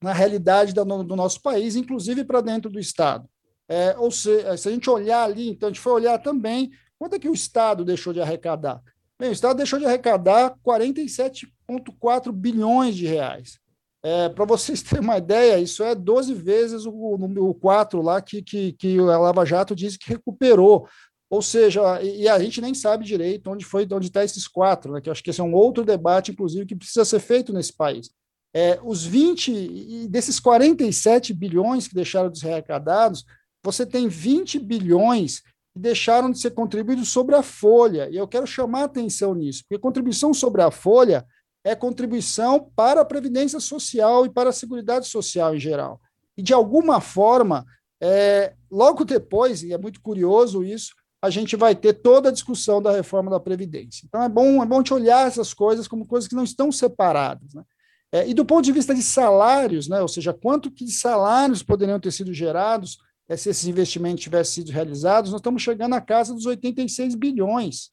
[0.02, 3.28] na realidade do, do nosso país, inclusive para dentro do Estado.
[3.72, 7.16] É, ou seja, se a gente olhar ali, então a gente foi olhar também quanto
[7.16, 8.82] é que o Estado deixou de arrecadar.
[9.18, 13.58] Bem, o Estado deixou de arrecadar 47,4 bilhões de reais.
[14.04, 18.42] É, Para vocês terem uma ideia, isso é 12 vezes o, o 4 lá que,
[18.42, 20.86] que, que a Lava Jato disse que recuperou.
[21.30, 24.92] Ou seja, e, e a gente nem sabe direito onde foi, onde está esses quatro,
[24.92, 27.54] né, que eu acho que esse é um outro debate, inclusive, que precisa ser feito
[27.54, 28.10] nesse país.
[28.54, 33.24] É, os 20, e desses 47 bilhões que deixaram de ser arrecadados,
[33.62, 35.40] você tem 20 bilhões
[35.72, 38.08] que deixaram de ser contribuídos sobre a folha.
[38.10, 41.24] E eu quero chamar a atenção nisso, porque contribuição sobre a folha
[41.64, 46.00] é contribuição para a Previdência Social e para a Seguridade Social em geral.
[46.36, 47.64] E, de alguma forma,
[48.02, 52.82] é, logo depois, e é muito curioso isso, a gente vai ter toda a discussão
[52.82, 54.04] da reforma da Previdência.
[54.04, 57.54] Então, é bom, é bom te olhar essas coisas como coisas que não estão separadas.
[57.54, 57.62] Né?
[58.10, 62.00] É, e do ponto de vista de salários, né, ou seja, quanto que salários poderiam
[62.00, 62.98] ter sido gerados
[63.36, 67.90] se esses investimentos tivessem sido realizados, nós estamos chegando à casa dos 86 bilhões.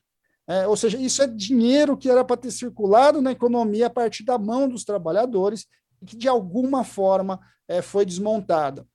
[0.47, 4.23] É, ou seja, isso é dinheiro que era para ter circulado na economia a partir
[4.23, 5.67] da mão dos trabalhadores
[6.01, 8.85] e que, de alguma forma, é, foi desmontada.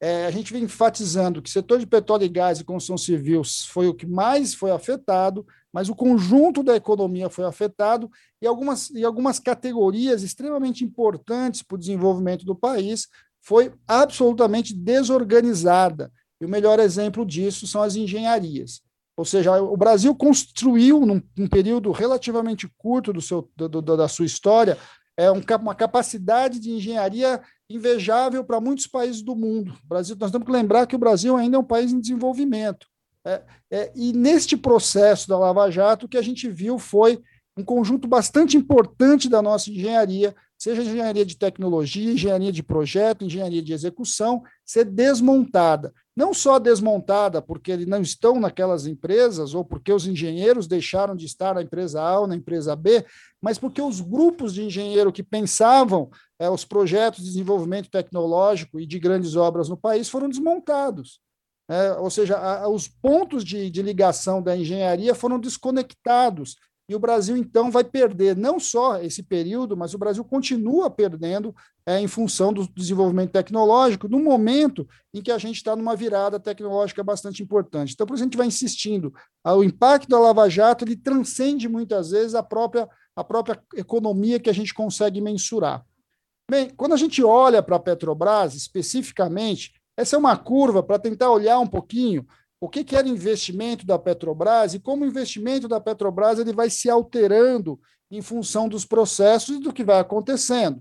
[0.00, 3.42] É, a gente vem enfatizando que o setor de petróleo e gás e construção civil
[3.68, 8.10] foi o que mais foi afetado, mas o conjunto da economia foi afetado
[8.40, 13.06] e algumas, e algumas categorias extremamente importantes para o desenvolvimento do país
[13.42, 16.10] foi absolutamente desorganizada.
[16.40, 18.80] E o melhor exemplo disso são as engenharias.
[19.16, 24.08] Ou seja, o Brasil construiu, num, num período relativamente curto do seu, do, do, da
[24.08, 24.78] sua história,
[25.16, 29.74] é um, uma capacidade de engenharia invejável para muitos países do mundo.
[29.84, 32.86] O Brasil, nós temos que lembrar que o Brasil ainda é um país em desenvolvimento.
[33.24, 37.22] É, é, e neste processo da Lava Jato, o que a gente viu foi
[37.56, 43.62] um conjunto bastante importante da nossa engenharia, seja engenharia de tecnologia, engenharia de projeto, engenharia
[43.62, 49.92] de execução, ser desmontada não só desmontada porque eles não estão naquelas empresas ou porque
[49.92, 53.04] os engenheiros deixaram de estar na empresa A ou na empresa B,
[53.40, 58.86] mas porque os grupos de engenheiro que pensavam é, os projetos de desenvolvimento tecnológico e
[58.86, 61.20] de grandes obras no país foram desmontados.
[61.68, 66.56] É, ou seja, a, os pontos de, de ligação da engenharia foram desconectados
[66.88, 71.54] e o Brasil, então, vai perder não só esse período, mas o Brasil continua perdendo
[71.86, 76.40] é, em função do desenvolvimento tecnológico, no momento em que a gente está numa virada
[76.40, 77.94] tecnológica bastante importante.
[77.94, 79.12] Então, por isso, a gente vai insistindo.
[79.44, 84.50] O impacto da Lava Jato ele transcende muitas vezes a própria, a própria economia que
[84.50, 85.84] a gente consegue mensurar.
[86.50, 91.30] Bem, quando a gente olha para a Petrobras, especificamente, essa é uma curva para tentar
[91.30, 92.26] olhar um pouquinho
[92.62, 96.70] o que, que era investimento da Petrobras e como o investimento da Petrobras ele vai
[96.70, 97.76] se alterando
[98.08, 100.80] em função dos processos e do que vai acontecendo.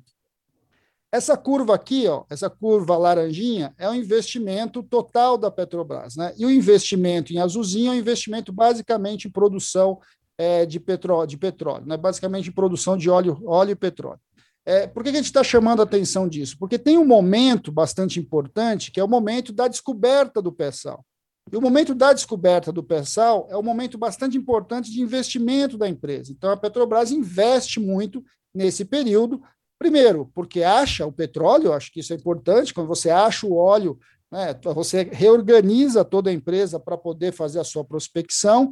[1.12, 6.16] Essa curva aqui, ó, essa curva laranjinha, é o investimento total da Petrobras.
[6.16, 6.32] Né?
[6.38, 10.00] E o investimento em azulzinho é o investimento basicamente em produção
[10.38, 11.98] é, de, petróleo, de petróleo, né?
[11.98, 14.22] basicamente em produção de óleo, óleo e petróleo.
[14.64, 16.58] É, por que a gente está chamando a atenção disso?
[16.60, 21.04] Porque tem um momento bastante importante, que é o momento da descoberta do pré-sal.
[21.50, 25.88] E o momento da descoberta do pré-sal é um momento bastante importante de investimento da
[25.88, 26.32] empresa.
[26.32, 28.24] Então, a Petrobras investe muito
[28.54, 29.42] nesse período,
[29.80, 33.98] primeiro, porque acha o petróleo, acho que isso é importante, quando você acha o óleo,
[34.32, 38.72] né, você reorganiza toda a empresa para poder fazer a sua prospecção,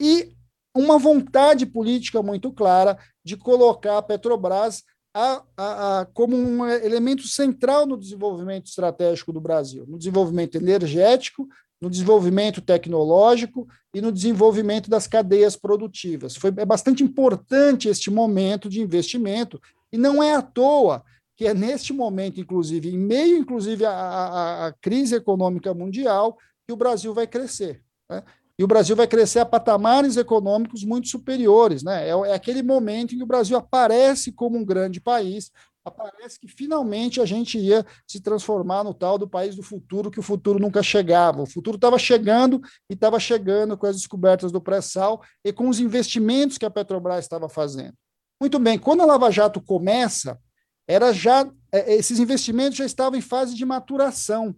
[0.00, 0.34] e
[0.74, 4.82] uma vontade política muito clara de colocar a Petrobras
[5.14, 11.46] a, a, a, como um elemento central no desenvolvimento estratégico do Brasil, no desenvolvimento energético,
[11.82, 16.36] no desenvolvimento tecnológico e no desenvolvimento das cadeias produtivas.
[16.36, 19.60] Foi, é bastante importante este momento de investimento,
[19.92, 21.02] e não é à toa
[21.36, 27.12] que é neste momento, inclusive, em meio, inclusive, à, crise econômica mundial, que o Brasil
[27.12, 27.82] vai crescer.
[28.08, 28.22] Né?
[28.56, 31.82] E o Brasil vai crescer a patamares econômicos muito superiores.
[31.82, 32.08] Né?
[32.08, 35.50] É, é aquele momento em que o Brasil aparece como um grande país,
[35.84, 40.20] aparece que finalmente a gente ia se transformar no tal do país do futuro, que
[40.20, 41.42] o futuro nunca chegava.
[41.42, 45.80] O futuro estava chegando e estava chegando com as descobertas do pré-sal e com os
[45.80, 47.94] investimentos que a Petrobras estava fazendo.
[48.40, 50.38] Muito bem, quando a Lava Jato começa,
[50.86, 54.54] era já é, esses investimentos já estavam em fase de maturação.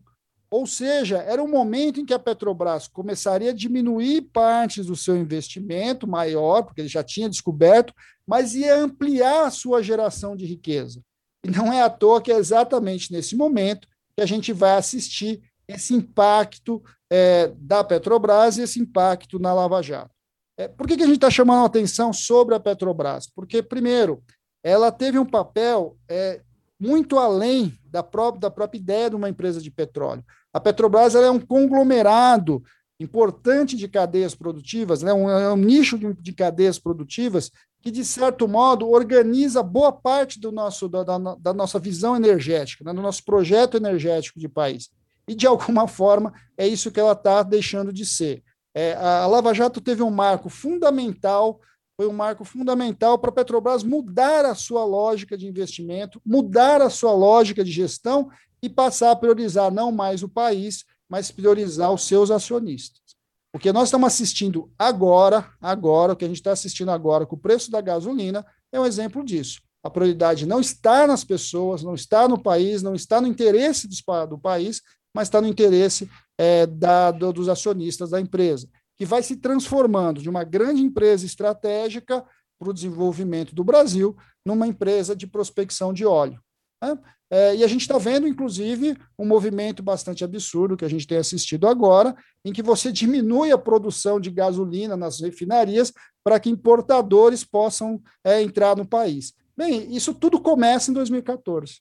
[0.51, 5.17] Ou seja, era um momento em que a Petrobras começaria a diminuir partes do seu
[5.17, 7.93] investimento maior, porque ele já tinha descoberto,
[8.27, 11.03] mas ia ampliar a sua geração de riqueza.
[11.45, 15.43] E não é à toa que é exatamente nesse momento que a gente vai assistir
[15.69, 20.15] esse impacto é, da Petrobras e esse impacto na Lava Jato.
[20.57, 23.27] É, por que, que a gente está chamando a atenção sobre a Petrobras?
[23.27, 24.23] Porque, primeiro,
[24.63, 26.41] ela teve um papel é,
[26.79, 30.25] muito além da própria, da própria ideia de uma empresa de petróleo.
[30.53, 32.63] A Petrobras é um conglomerado
[33.01, 37.51] importante de cadeias produtivas, né, um, é um nicho de, de cadeias produtivas
[37.85, 42.83] que, de certo modo, organiza boa parte do nosso, da, da, da nossa visão energética,
[42.83, 44.89] né, do nosso projeto energético de país.
[45.29, 48.43] E, de alguma forma, é isso que ela está deixando de ser.
[48.75, 51.61] É, a Lava Jato teve um marco fundamental,
[51.95, 56.89] foi um marco fundamental para a Petrobras mudar a sua lógica de investimento, mudar a
[56.89, 58.31] sua lógica de gestão
[58.63, 63.14] e passar a priorizar não mais o país, mas priorizar os seus acionistas.
[63.55, 67.37] O que nós estamos assistindo agora, agora, o que a gente está assistindo agora com
[67.37, 69.63] o preço da gasolina, é um exemplo disso.
[69.81, 74.27] A prioridade não está nas pessoas, não está no país, não está no interesse do,
[74.27, 74.83] do país,
[75.15, 80.21] mas está no interesse é, da, do, dos acionistas da empresa, que vai se transformando
[80.21, 82.25] de uma grande empresa estratégica
[82.59, 86.41] para o desenvolvimento do Brasil numa empresa de prospecção de óleo.
[86.85, 86.99] Né?
[87.31, 91.19] É, e a gente está vendo, inclusive, um movimento bastante absurdo que a gente tem
[91.19, 95.93] assistido agora, em que você diminui a produção de gasolina nas refinarias
[96.23, 99.33] para que importadores possam é, entrar no país.
[99.57, 101.81] Bem, isso tudo começa em 2014.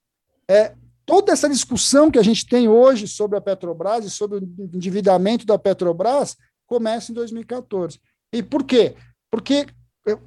[0.50, 0.74] É,
[1.06, 5.46] toda essa discussão que a gente tem hoje sobre a Petrobras e sobre o endividamento
[5.46, 6.36] da Petrobras
[6.66, 8.00] começa em 2014.
[8.34, 8.96] E por quê?
[9.30, 9.68] Porque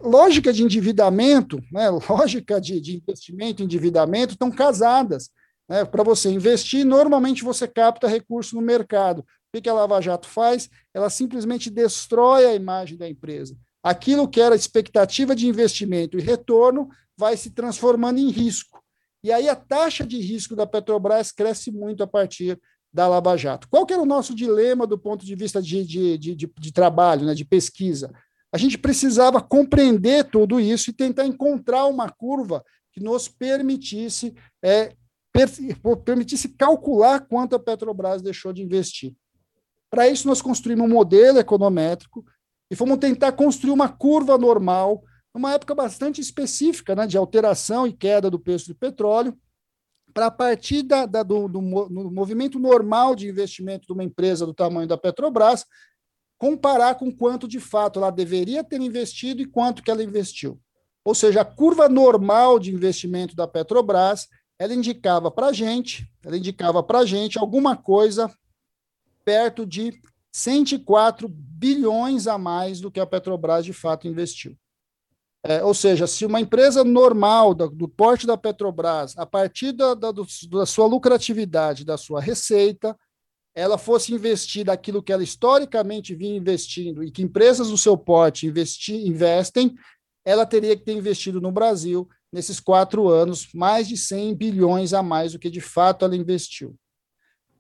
[0.01, 5.31] lógica de endividamento, né, lógica de, de investimento e endividamento estão casadas.
[5.69, 5.85] Né?
[5.85, 9.25] Para você investir, normalmente você capta recurso no mercado.
[9.55, 10.69] O que a Lava Jato faz?
[10.93, 13.57] Ela simplesmente destrói a imagem da empresa.
[13.83, 18.83] Aquilo que era expectativa de investimento e retorno vai se transformando em risco.
[19.23, 22.61] E aí a taxa de risco da Petrobras cresce muito a partir
[22.93, 23.69] da Lava Jato.
[23.69, 26.73] Qual que era o nosso dilema do ponto de vista de, de, de, de, de
[26.73, 28.13] trabalho, né, de pesquisa?
[28.57, 34.97] A gente precisava compreender tudo isso e tentar encontrar uma curva que nos permitisse, é,
[35.31, 35.51] per,
[36.03, 39.15] permitisse calcular quanto a Petrobras deixou de investir.
[39.91, 42.25] Para isso, nós construímos um modelo econométrico
[42.71, 47.93] e fomos tentar construir uma curva normal, numa época bastante específica né, de alteração e
[47.93, 49.37] queda do preço do petróleo,
[50.15, 54.47] para a partir da, da do, do, do movimento normal de investimento de uma empresa
[54.47, 55.67] do tamanho da Petrobras,
[56.39, 60.61] comparar com quanto de fato ela deveria ter investido e quanto que ela investiu.
[61.05, 66.37] Ou seja, a curva normal de investimento da Petrobras, ela indicava para a gente, ela
[66.37, 68.33] indicava para gente alguma coisa
[69.25, 70.01] perto de
[70.33, 74.57] 104 bilhões a mais do que a Petrobras de fato investiu.
[75.45, 79.95] É, ou seja, se uma empresa normal do, do porte da Petrobras, a partir da,
[79.95, 82.99] da, do, da sua lucratividade, da sua receita,
[83.57, 88.47] ela fosse investir daquilo que ela historicamente vinha investindo e que empresas do seu porte
[88.47, 89.75] investi, investem,
[90.23, 95.03] ela teria que ter investido no Brasil nesses quatro anos, mais de 100 bilhões a
[95.03, 96.77] mais do que de fato ela investiu.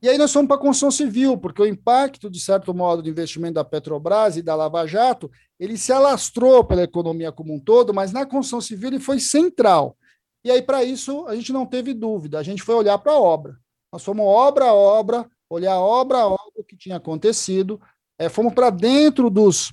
[0.03, 3.09] E aí nós fomos para a construção civil, porque o impacto, de certo modo, do
[3.09, 7.95] investimento da Petrobras e da Lava Jato, ele se alastrou pela economia como um todo,
[7.95, 9.97] mas na construção civil ele foi central.
[10.45, 13.19] E aí, para isso, a gente não teve dúvida, a gente foi olhar para a
[13.19, 13.57] obra.
[13.91, 17.81] Nós fomos obra a obra, olhar obra a obra o que tinha acontecido,
[18.19, 19.71] é, fomos para dentro dos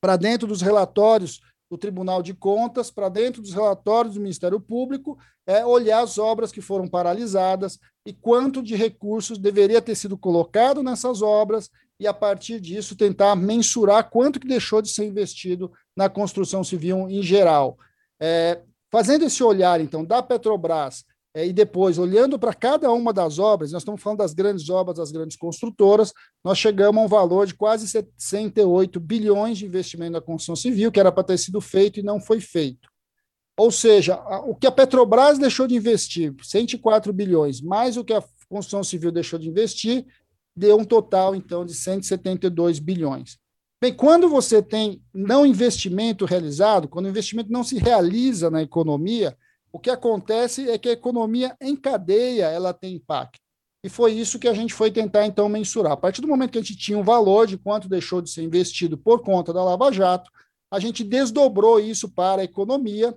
[0.00, 5.18] para dentro dos relatórios do Tribunal de Contas, para dentro dos relatórios do Ministério Público,
[5.46, 10.82] é, olhar as obras que foram paralisadas e quanto de recursos deveria ter sido colocado
[10.82, 16.08] nessas obras e, a partir disso, tentar mensurar quanto que deixou de ser investido na
[16.08, 17.76] construção civil em geral.
[18.20, 18.62] É,
[18.92, 21.04] fazendo esse olhar, então, da Petrobras
[21.44, 25.12] e depois, olhando para cada uma das obras, nós estamos falando das grandes obras, das
[25.12, 30.56] grandes construtoras, nós chegamos a um valor de quase 68 bilhões de investimento na construção
[30.56, 32.88] civil, que era para ter sido feito e não foi feito.
[33.58, 34.16] Ou seja,
[34.46, 39.12] o que a Petrobras deixou de investir, 104 bilhões, mais o que a construção civil
[39.12, 40.06] deixou de investir,
[40.56, 43.38] deu um total, então, de 172 bilhões.
[43.78, 49.36] Bem, quando você tem não investimento realizado, quando o investimento não se realiza na economia,
[49.72, 53.38] o que acontece é que a economia em cadeia ela tem impacto.
[53.84, 55.92] E foi isso que a gente foi tentar então mensurar.
[55.92, 58.42] A partir do momento que a gente tinha um valor de quanto deixou de ser
[58.42, 60.30] investido por conta da Lava Jato,
[60.70, 63.14] a gente desdobrou isso para a economia.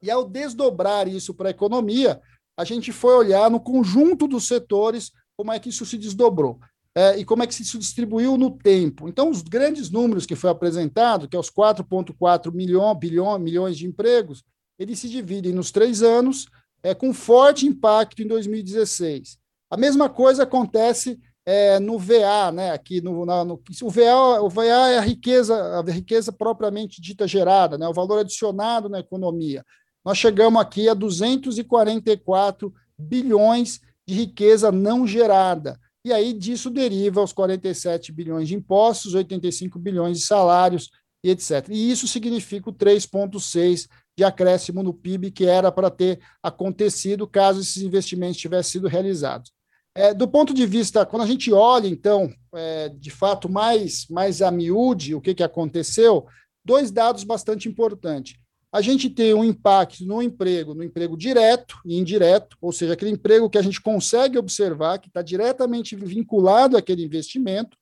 [0.00, 2.20] E ao desdobrar isso para a economia,
[2.56, 6.58] a gente foi olhar no conjunto dos setores como é que isso se desdobrou.
[6.96, 9.08] É, e como é que isso distribuiu no tempo.
[9.08, 13.84] Então, os grandes números que foi apresentado, que é os 4,4 milhões, bilhões, milhões de
[13.84, 14.44] empregos,
[14.78, 16.46] eles se dividem nos três anos,
[16.82, 19.38] é, com forte impacto em 2016.
[19.70, 22.70] A mesma coisa acontece é, no VA, né?
[22.72, 27.26] Aqui no, na, no, o VA, o VA é a riqueza, a riqueza propriamente dita
[27.26, 27.86] gerada, né?
[27.88, 29.64] O valor adicionado na economia.
[30.04, 35.78] Nós chegamos aqui a 244 bilhões de riqueza não gerada.
[36.04, 40.90] E aí disso deriva os 47 bilhões de impostos, 85 bilhões de salários
[41.22, 41.66] e etc.
[41.70, 47.60] E isso significa o 3,6 de acréscimo no PIB que era para ter acontecido caso
[47.60, 49.52] esses investimentos tivessem sido realizados.
[49.96, 54.42] É, do ponto de vista, quando a gente olha, então, é, de fato, mais, mais
[54.42, 56.26] a miúde, o que, que aconteceu,
[56.64, 58.36] dois dados bastante importantes.
[58.72, 63.12] A gente tem um impacto no emprego, no emprego direto e indireto, ou seja, aquele
[63.12, 67.76] emprego que a gente consegue observar, que está diretamente vinculado àquele investimento,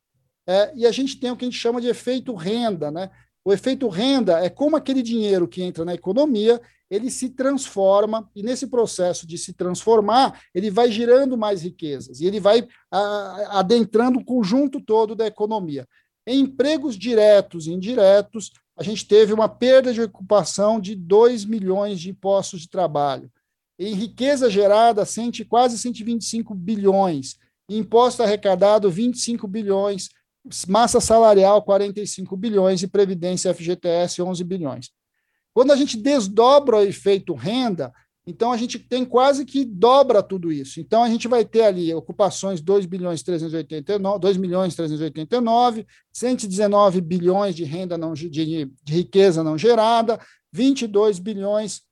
[0.46, 3.10] é, e a gente tem o que a gente chama de efeito renda, né?
[3.44, 8.42] O efeito renda é como aquele dinheiro que entra na economia, ele se transforma, e
[8.42, 14.18] nesse processo de se transformar, ele vai gerando mais riquezas, e ele vai a, adentrando
[14.18, 15.88] o conjunto todo da economia.
[16.26, 22.00] Em empregos diretos e indiretos, a gente teve uma perda de ocupação de 2 milhões
[22.00, 23.30] de impostos de trabalho.
[23.78, 25.04] Em riqueza gerada,
[25.48, 27.36] quase 125 bilhões.
[27.68, 30.10] Em imposto arrecadado, 25 bilhões
[30.68, 34.90] massa salarial 45 bilhões e previdência FGTS 11 bilhões.
[35.54, 37.92] Quando a gente desdobra o efeito renda,
[38.26, 40.80] então a gente tem quase que dobra tudo isso.
[40.80, 47.54] Então a gente vai ter ali ocupações 2 bilhões 389, 2 milhões 389, 119 bilhões
[47.54, 50.20] de renda não de, de riqueza não gerada,
[50.52, 51.82] 22 bilhões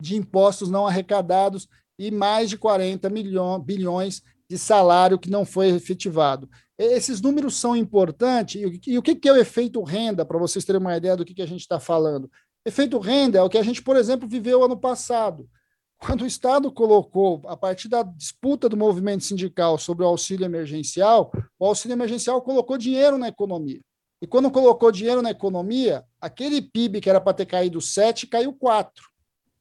[0.00, 1.68] de impostos não arrecadados
[1.98, 6.50] e mais de 40 milhões, bilhões de salário que não foi efetivado.
[6.76, 8.60] Esses números são importantes.
[8.84, 11.46] E o que é o efeito renda, para vocês terem uma ideia do que a
[11.46, 12.28] gente está falando?
[12.66, 15.48] Efeito renda é o que a gente, por exemplo, viveu ano passado.
[15.98, 21.30] Quando o Estado colocou, a partir da disputa do movimento sindical sobre o auxílio emergencial,
[21.56, 23.80] o auxílio emergencial colocou dinheiro na economia.
[24.20, 28.52] E quando colocou dinheiro na economia, aquele PIB que era para ter caído 7, caiu
[28.52, 29.04] 4.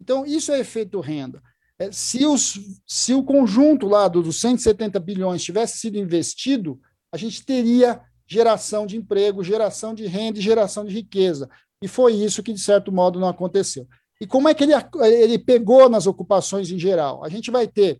[0.01, 1.43] Então, isso é efeito renda.
[1.79, 6.79] É, se, os, se o conjunto lá dos 170 bilhões tivesse sido investido,
[7.11, 11.49] a gente teria geração de emprego, geração de renda e geração de riqueza.
[11.81, 13.87] E foi isso que, de certo modo, não aconteceu.
[14.21, 17.23] E como é que ele, ele pegou nas ocupações em geral?
[17.23, 17.99] A gente vai ter,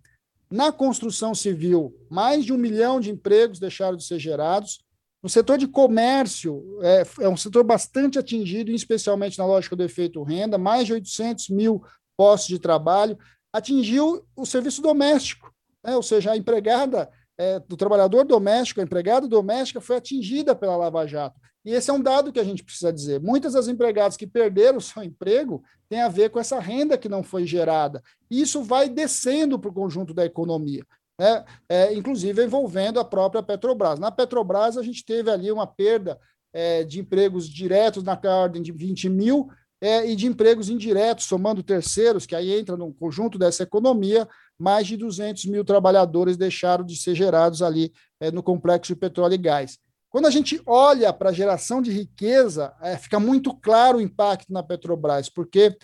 [0.51, 4.79] na construção civil, mais de um milhão de empregos deixaram de ser gerados.
[5.23, 10.21] No setor de comércio, é, é um setor bastante atingido, especialmente na lógica do efeito
[10.21, 11.81] renda, mais de 800 mil
[12.17, 13.17] postos de trabalho
[13.53, 15.95] atingiu o serviço doméstico, né?
[15.95, 21.07] ou seja, a empregada é, do trabalhador doméstico, a empregada doméstica foi atingida pela Lava
[21.07, 21.39] Jato.
[21.63, 23.19] E esse é um dado que a gente precisa dizer.
[23.19, 27.21] Muitas das empregadas que perderam seu emprego têm a ver com essa renda que não
[27.21, 28.01] foi gerada.
[28.29, 30.85] E isso vai descendo para o conjunto da economia.
[31.19, 31.45] Né?
[31.67, 33.99] É, inclusive envolvendo a própria Petrobras.
[33.99, 36.19] Na Petrobras, a gente teve ali uma perda
[36.53, 39.49] é, de empregos diretos na ordem de 20 mil,
[39.81, 44.27] é, e de empregos indiretos, somando terceiros, que aí entra no conjunto dessa economia,
[44.57, 49.35] mais de 200 mil trabalhadores deixaram de ser gerados ali é, no complexo de petróleo
[49.35, 49.77] e gás.
[50.09, 54.51] Quando a gente olha para a geração de riqueza, é, fica muito claro o impacto
[54.51, 55.77] na Petrobras, porque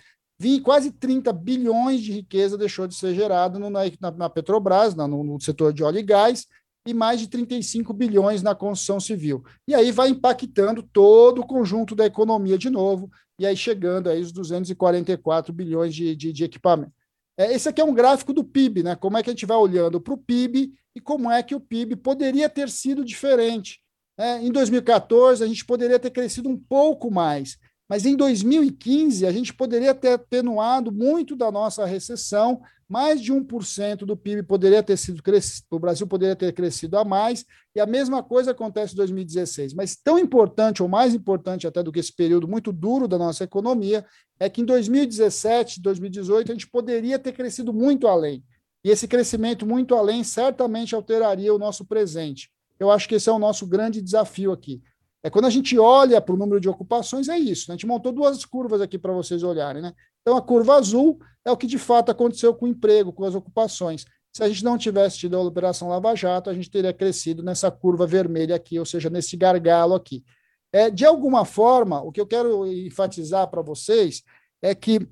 [0.62, 3.82] quase 30 bilhões de riqueza deixou de ser gerado no, na,
[4.16, 6.46] na, Petrobras, no, no setor de óleo e gás,
[6.86, 9.44] e mais de 35 bilhões na construção civil.
[9.66, 14.20] E aí vai impactando todo o conjunto da economia de novo, e aí chegando aí
[14.20, 16.92] os 244 bilhões de, de, de equipamento.
[17.38, 18.96] É, esse aqui é um gráfico do PIB, né?
[18.96, 21.60] Como é que a gente vai olhando para o PIB e como é que o
[21.60, 23.80] PIB poderia ter sido diferente.
[24.18, 27.58] É, em 2014, a gente poderia ter crescido um pouco mais,
[27.88, 33.98] mas em 2015, a gente poderia ter atenuado muito da nossa recessão, mais de 1%
[33.98, 37.86] do PIB poderia ter sido crescido, o Brasil poderia ter crescido a mais, e a
[37.86, 39.74] mesma coisa acontece em 2016.
[39.74, 43.44] Mas tão importante, ou mais importante até do que esse período muito duro da nossa
[43.44, 44.04] economia,
[44.38, 48.44] é que em 2017, 2018, a gente poderia ter crescido muito além.
[48.84, 52.50] E esse crescimento muito além certamente alteraria o nosso presente.
[52.78, 54.80] Eu acho que esse é o nosso grande desafio aqui.
[55.26, 57.68] É quando a gente olha para o número de ocupações, é isso.
[57.68, 57.74] Né?
[57.74, 59.82] A gente montou duas curvas aqui para vocês olharem.
[59.82, 59.92] Né?
[60.22, 63.34] Então, a curva azul é o que de fato aconteceu com o emprego, com as
[63.34, 64.04] ocupações.
[64.32, 67.72] Se a gente não tivesse tido a Operação Lava Jato, a gente teria crescido nessa
[67.72, 70.24] curva vermelha aqui, ou seja, nesse gargalo aqui.
[70.72, 74.22] É, de alguma forma, o que eu quero enfatizar para vocês
[74.62, 75.08] é que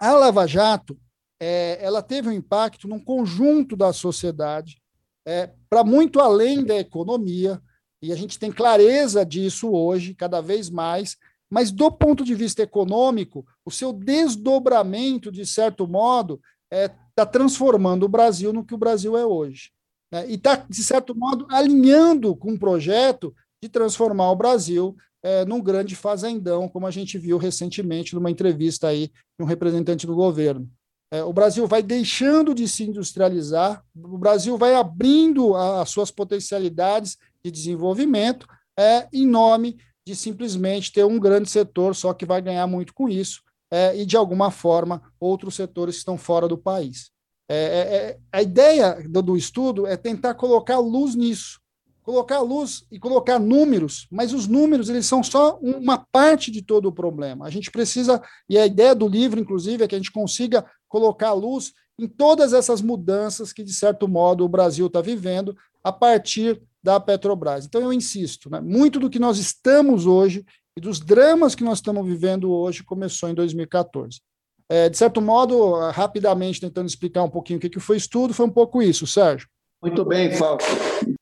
[0.00, 0.98] a Lava Jato
[1.40, 4.82] é, ela teve um impacto num conjunto da sociedade,
[5.24, 7.62] é, para muito além da economia,
[8.02, 11.16] e a gente tem clareza disso hoje, cada vez mais,
[11.50, 16.40] mas do ponto de vista econômico, o seu desdobramento, de certo modo,
[16.70, 19.70] está é, tá transformando o Brasil no que o Brasil é hoje.
[20.12, 20.30] Né?
[20.30, 25.60] E está, de certo modo, alinhando com um projeto de transformar o Brasil é, num
[25.60, 30.70] grande fazendão, como a gente viu recentemente numa entrevista aí de um representante do governo.
[31.12, 37.18] É, o Brasil vai deixando de se industrializar, o Brasil vai abrindo as suas potencialidades
[37.44, 38.46] de desenvolvimento
[38.78, 43.08] é, em nome de simplesmente ter um grande setor só que vai ganhar muito com
[43.08, 47.10] isso, é, e de alguma forma outros setores estão fora do país.
[47.48, 51.60] É, é, é, a ideia do, do, estudo é tentar colocar luz nisso,
[52.02, 56.86] colocar luz e colocar números, mas os números eles são só uma parte de todo
[56.86, 57.46] o problema.
[57.46, 61.32] A gente precisa, e a ideia do livro, inclusive, é que a gente consiga colocar
[61.32, 66.60] luz em todas essas mudanças que, de certo modo, o Brasil está vivendo a partir
[66.82, 67.66] da Petrobras.
[67.66, 70.44] Então, eu insisto, né, muito do que nós estamos hoje
[70.76, 74.20] e dos dramas que nós estamos vivendo hoje começou em 2014.
[74.68, 78.46] É, de certo modo, rapidamente tentando explicar um pouquinho o que, que foi estudo, foi
[78.46, 79.48] um pouco isso, Sérgio.
[79.82, 80.62] Muito bem, Falco.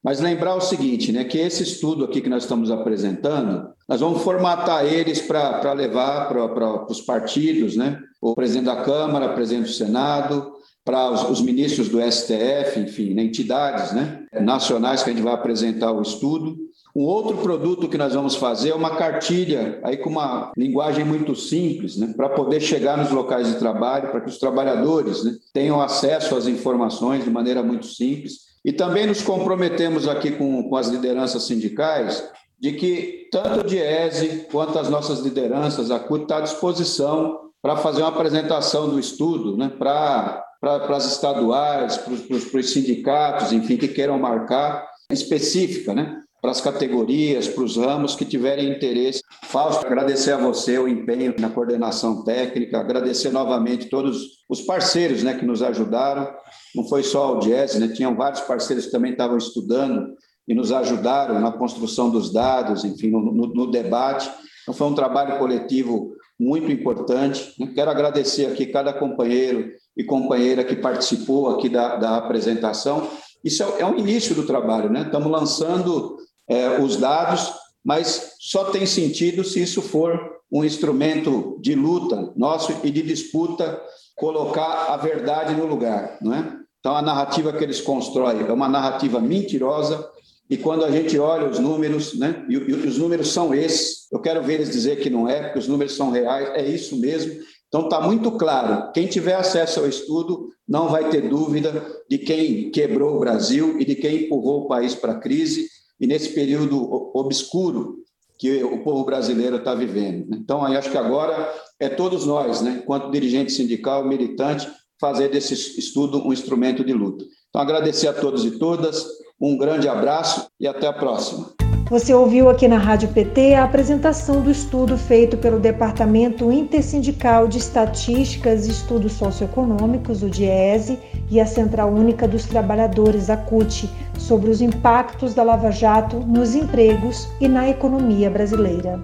[0.02, 4.22] Mas lembrar o seguinte, né, que esse estudo aqui que nós estamos apresentando, nós vamos
[4.22, 9.72] formatar eles para levar para os partidos, né, o presidente da Câmara, o presidente do
[9.72, 10.52] Senado,
[10.84, 15.35] para os, os, ministros do STF, enfim, né, entidades né, nacionais que a gente vai
[15.35, 16.57] apresentar o estudo.
[16.95, 21.35] Um outro produto que nós vamos fazer é uma cartilha, aí com uma linguagem muito
[21.37, 25.81] simples, né, para poder chegar nos locais de trabalho, para que os trabalhadores né, tenham
[25.81, 28.49] acesso às informações de maneira muito simples.
[28.64, 32.29] E também nos comprometemos aqui com, com as lideranças sindicais
[32.61, 37.76] de que tanto o DIESE quanto as nossas lideranças, a CUT está à disposição para
[37.76, 43.88] fazer uma apresentação do estudo, né, para para as estaduais, para os sindicatos, enfim, que
[43.88, 46.20] queiram marcar específica, né?
[46.40, 49.22] Para as categorias, para os ramos que tiverem interesse.
[49.44, 55.34] Fausto, agradecer a você o empenho na coordenação técnica, agradecer novamente todos os parceiros né,
[55.34, 56.32] que nos ajudaram.
[56.76, 57.88] Não foi só o Jazz, né?
[57.88, 60.14] tinham vários parceiros que também estavam estudando
[60.46, 64.30] e nos ajudaram na construção dos dados, enfim, no, no, no debate.
[64.62, 67.52] Então, foi um trabalho coletivo muito importante.
[67.74, 73.11] Quero agradecer aqui cada companheiro e companheira que participou aqui da, da apresentação.
[73.44, 75.03] Isso é, é o início do trabalho, né?
[75.03, 76.16] Estamos lançando
[76.49, 77.53] é, os dados,
[77.84, 83.82] mas só tem sentido se isso for um instrumento de luta nosso e de disputa,
[84.16, 86.57] colocar a verdade no lugar, não é?
[86.80, 90.09] Então, a narrativa que eles constroem é uma narrativa mentirosa,
[90.49, 94.18] e quando a gente olha os números, né, e, e, os números são esses, eu
[94.20, 97.38] quero ver eles dizer que não é, porque os números são reais, é isso mesmo,
[97.69, 102.71] então, está muito claro: quem tiver acesso ao estudo não vai ter dúvida de quem
[102.71, 105.69] quebrou o Brasil e de quem empurrou o país para a crise
[106.01, 107.99] e nesse período obscuro
[108.39, 110.29] que o povo brasileiro está vivendo.
[110.29, 110.39] Né?
[110.41, 115.55] Então, aí acho que agora é todos nós, né, enquanto dirigente sindical, militante, fazer desse
[115.79, 117.25] estudo um instrumento de luta.
[117.49, 119.05] Então, agradecer a todos e todas,
[119.41, 121.53] um grande abraço e até a próxima.
[121.91, 127.57] Você ouviu aqui na Rádio PT a apresentação do estudo feito pelo Departamento Intersindical de
[127.57, 130.99] Estatísticas e Estudos Socioeconômicos, o DIESE,
[131.30, 136.55] e a Central Única dos Trabalhadores, a CUT, sobre os impactos da Lava Jato nos
[136.55, 139.01] empregos e na economia brasileira.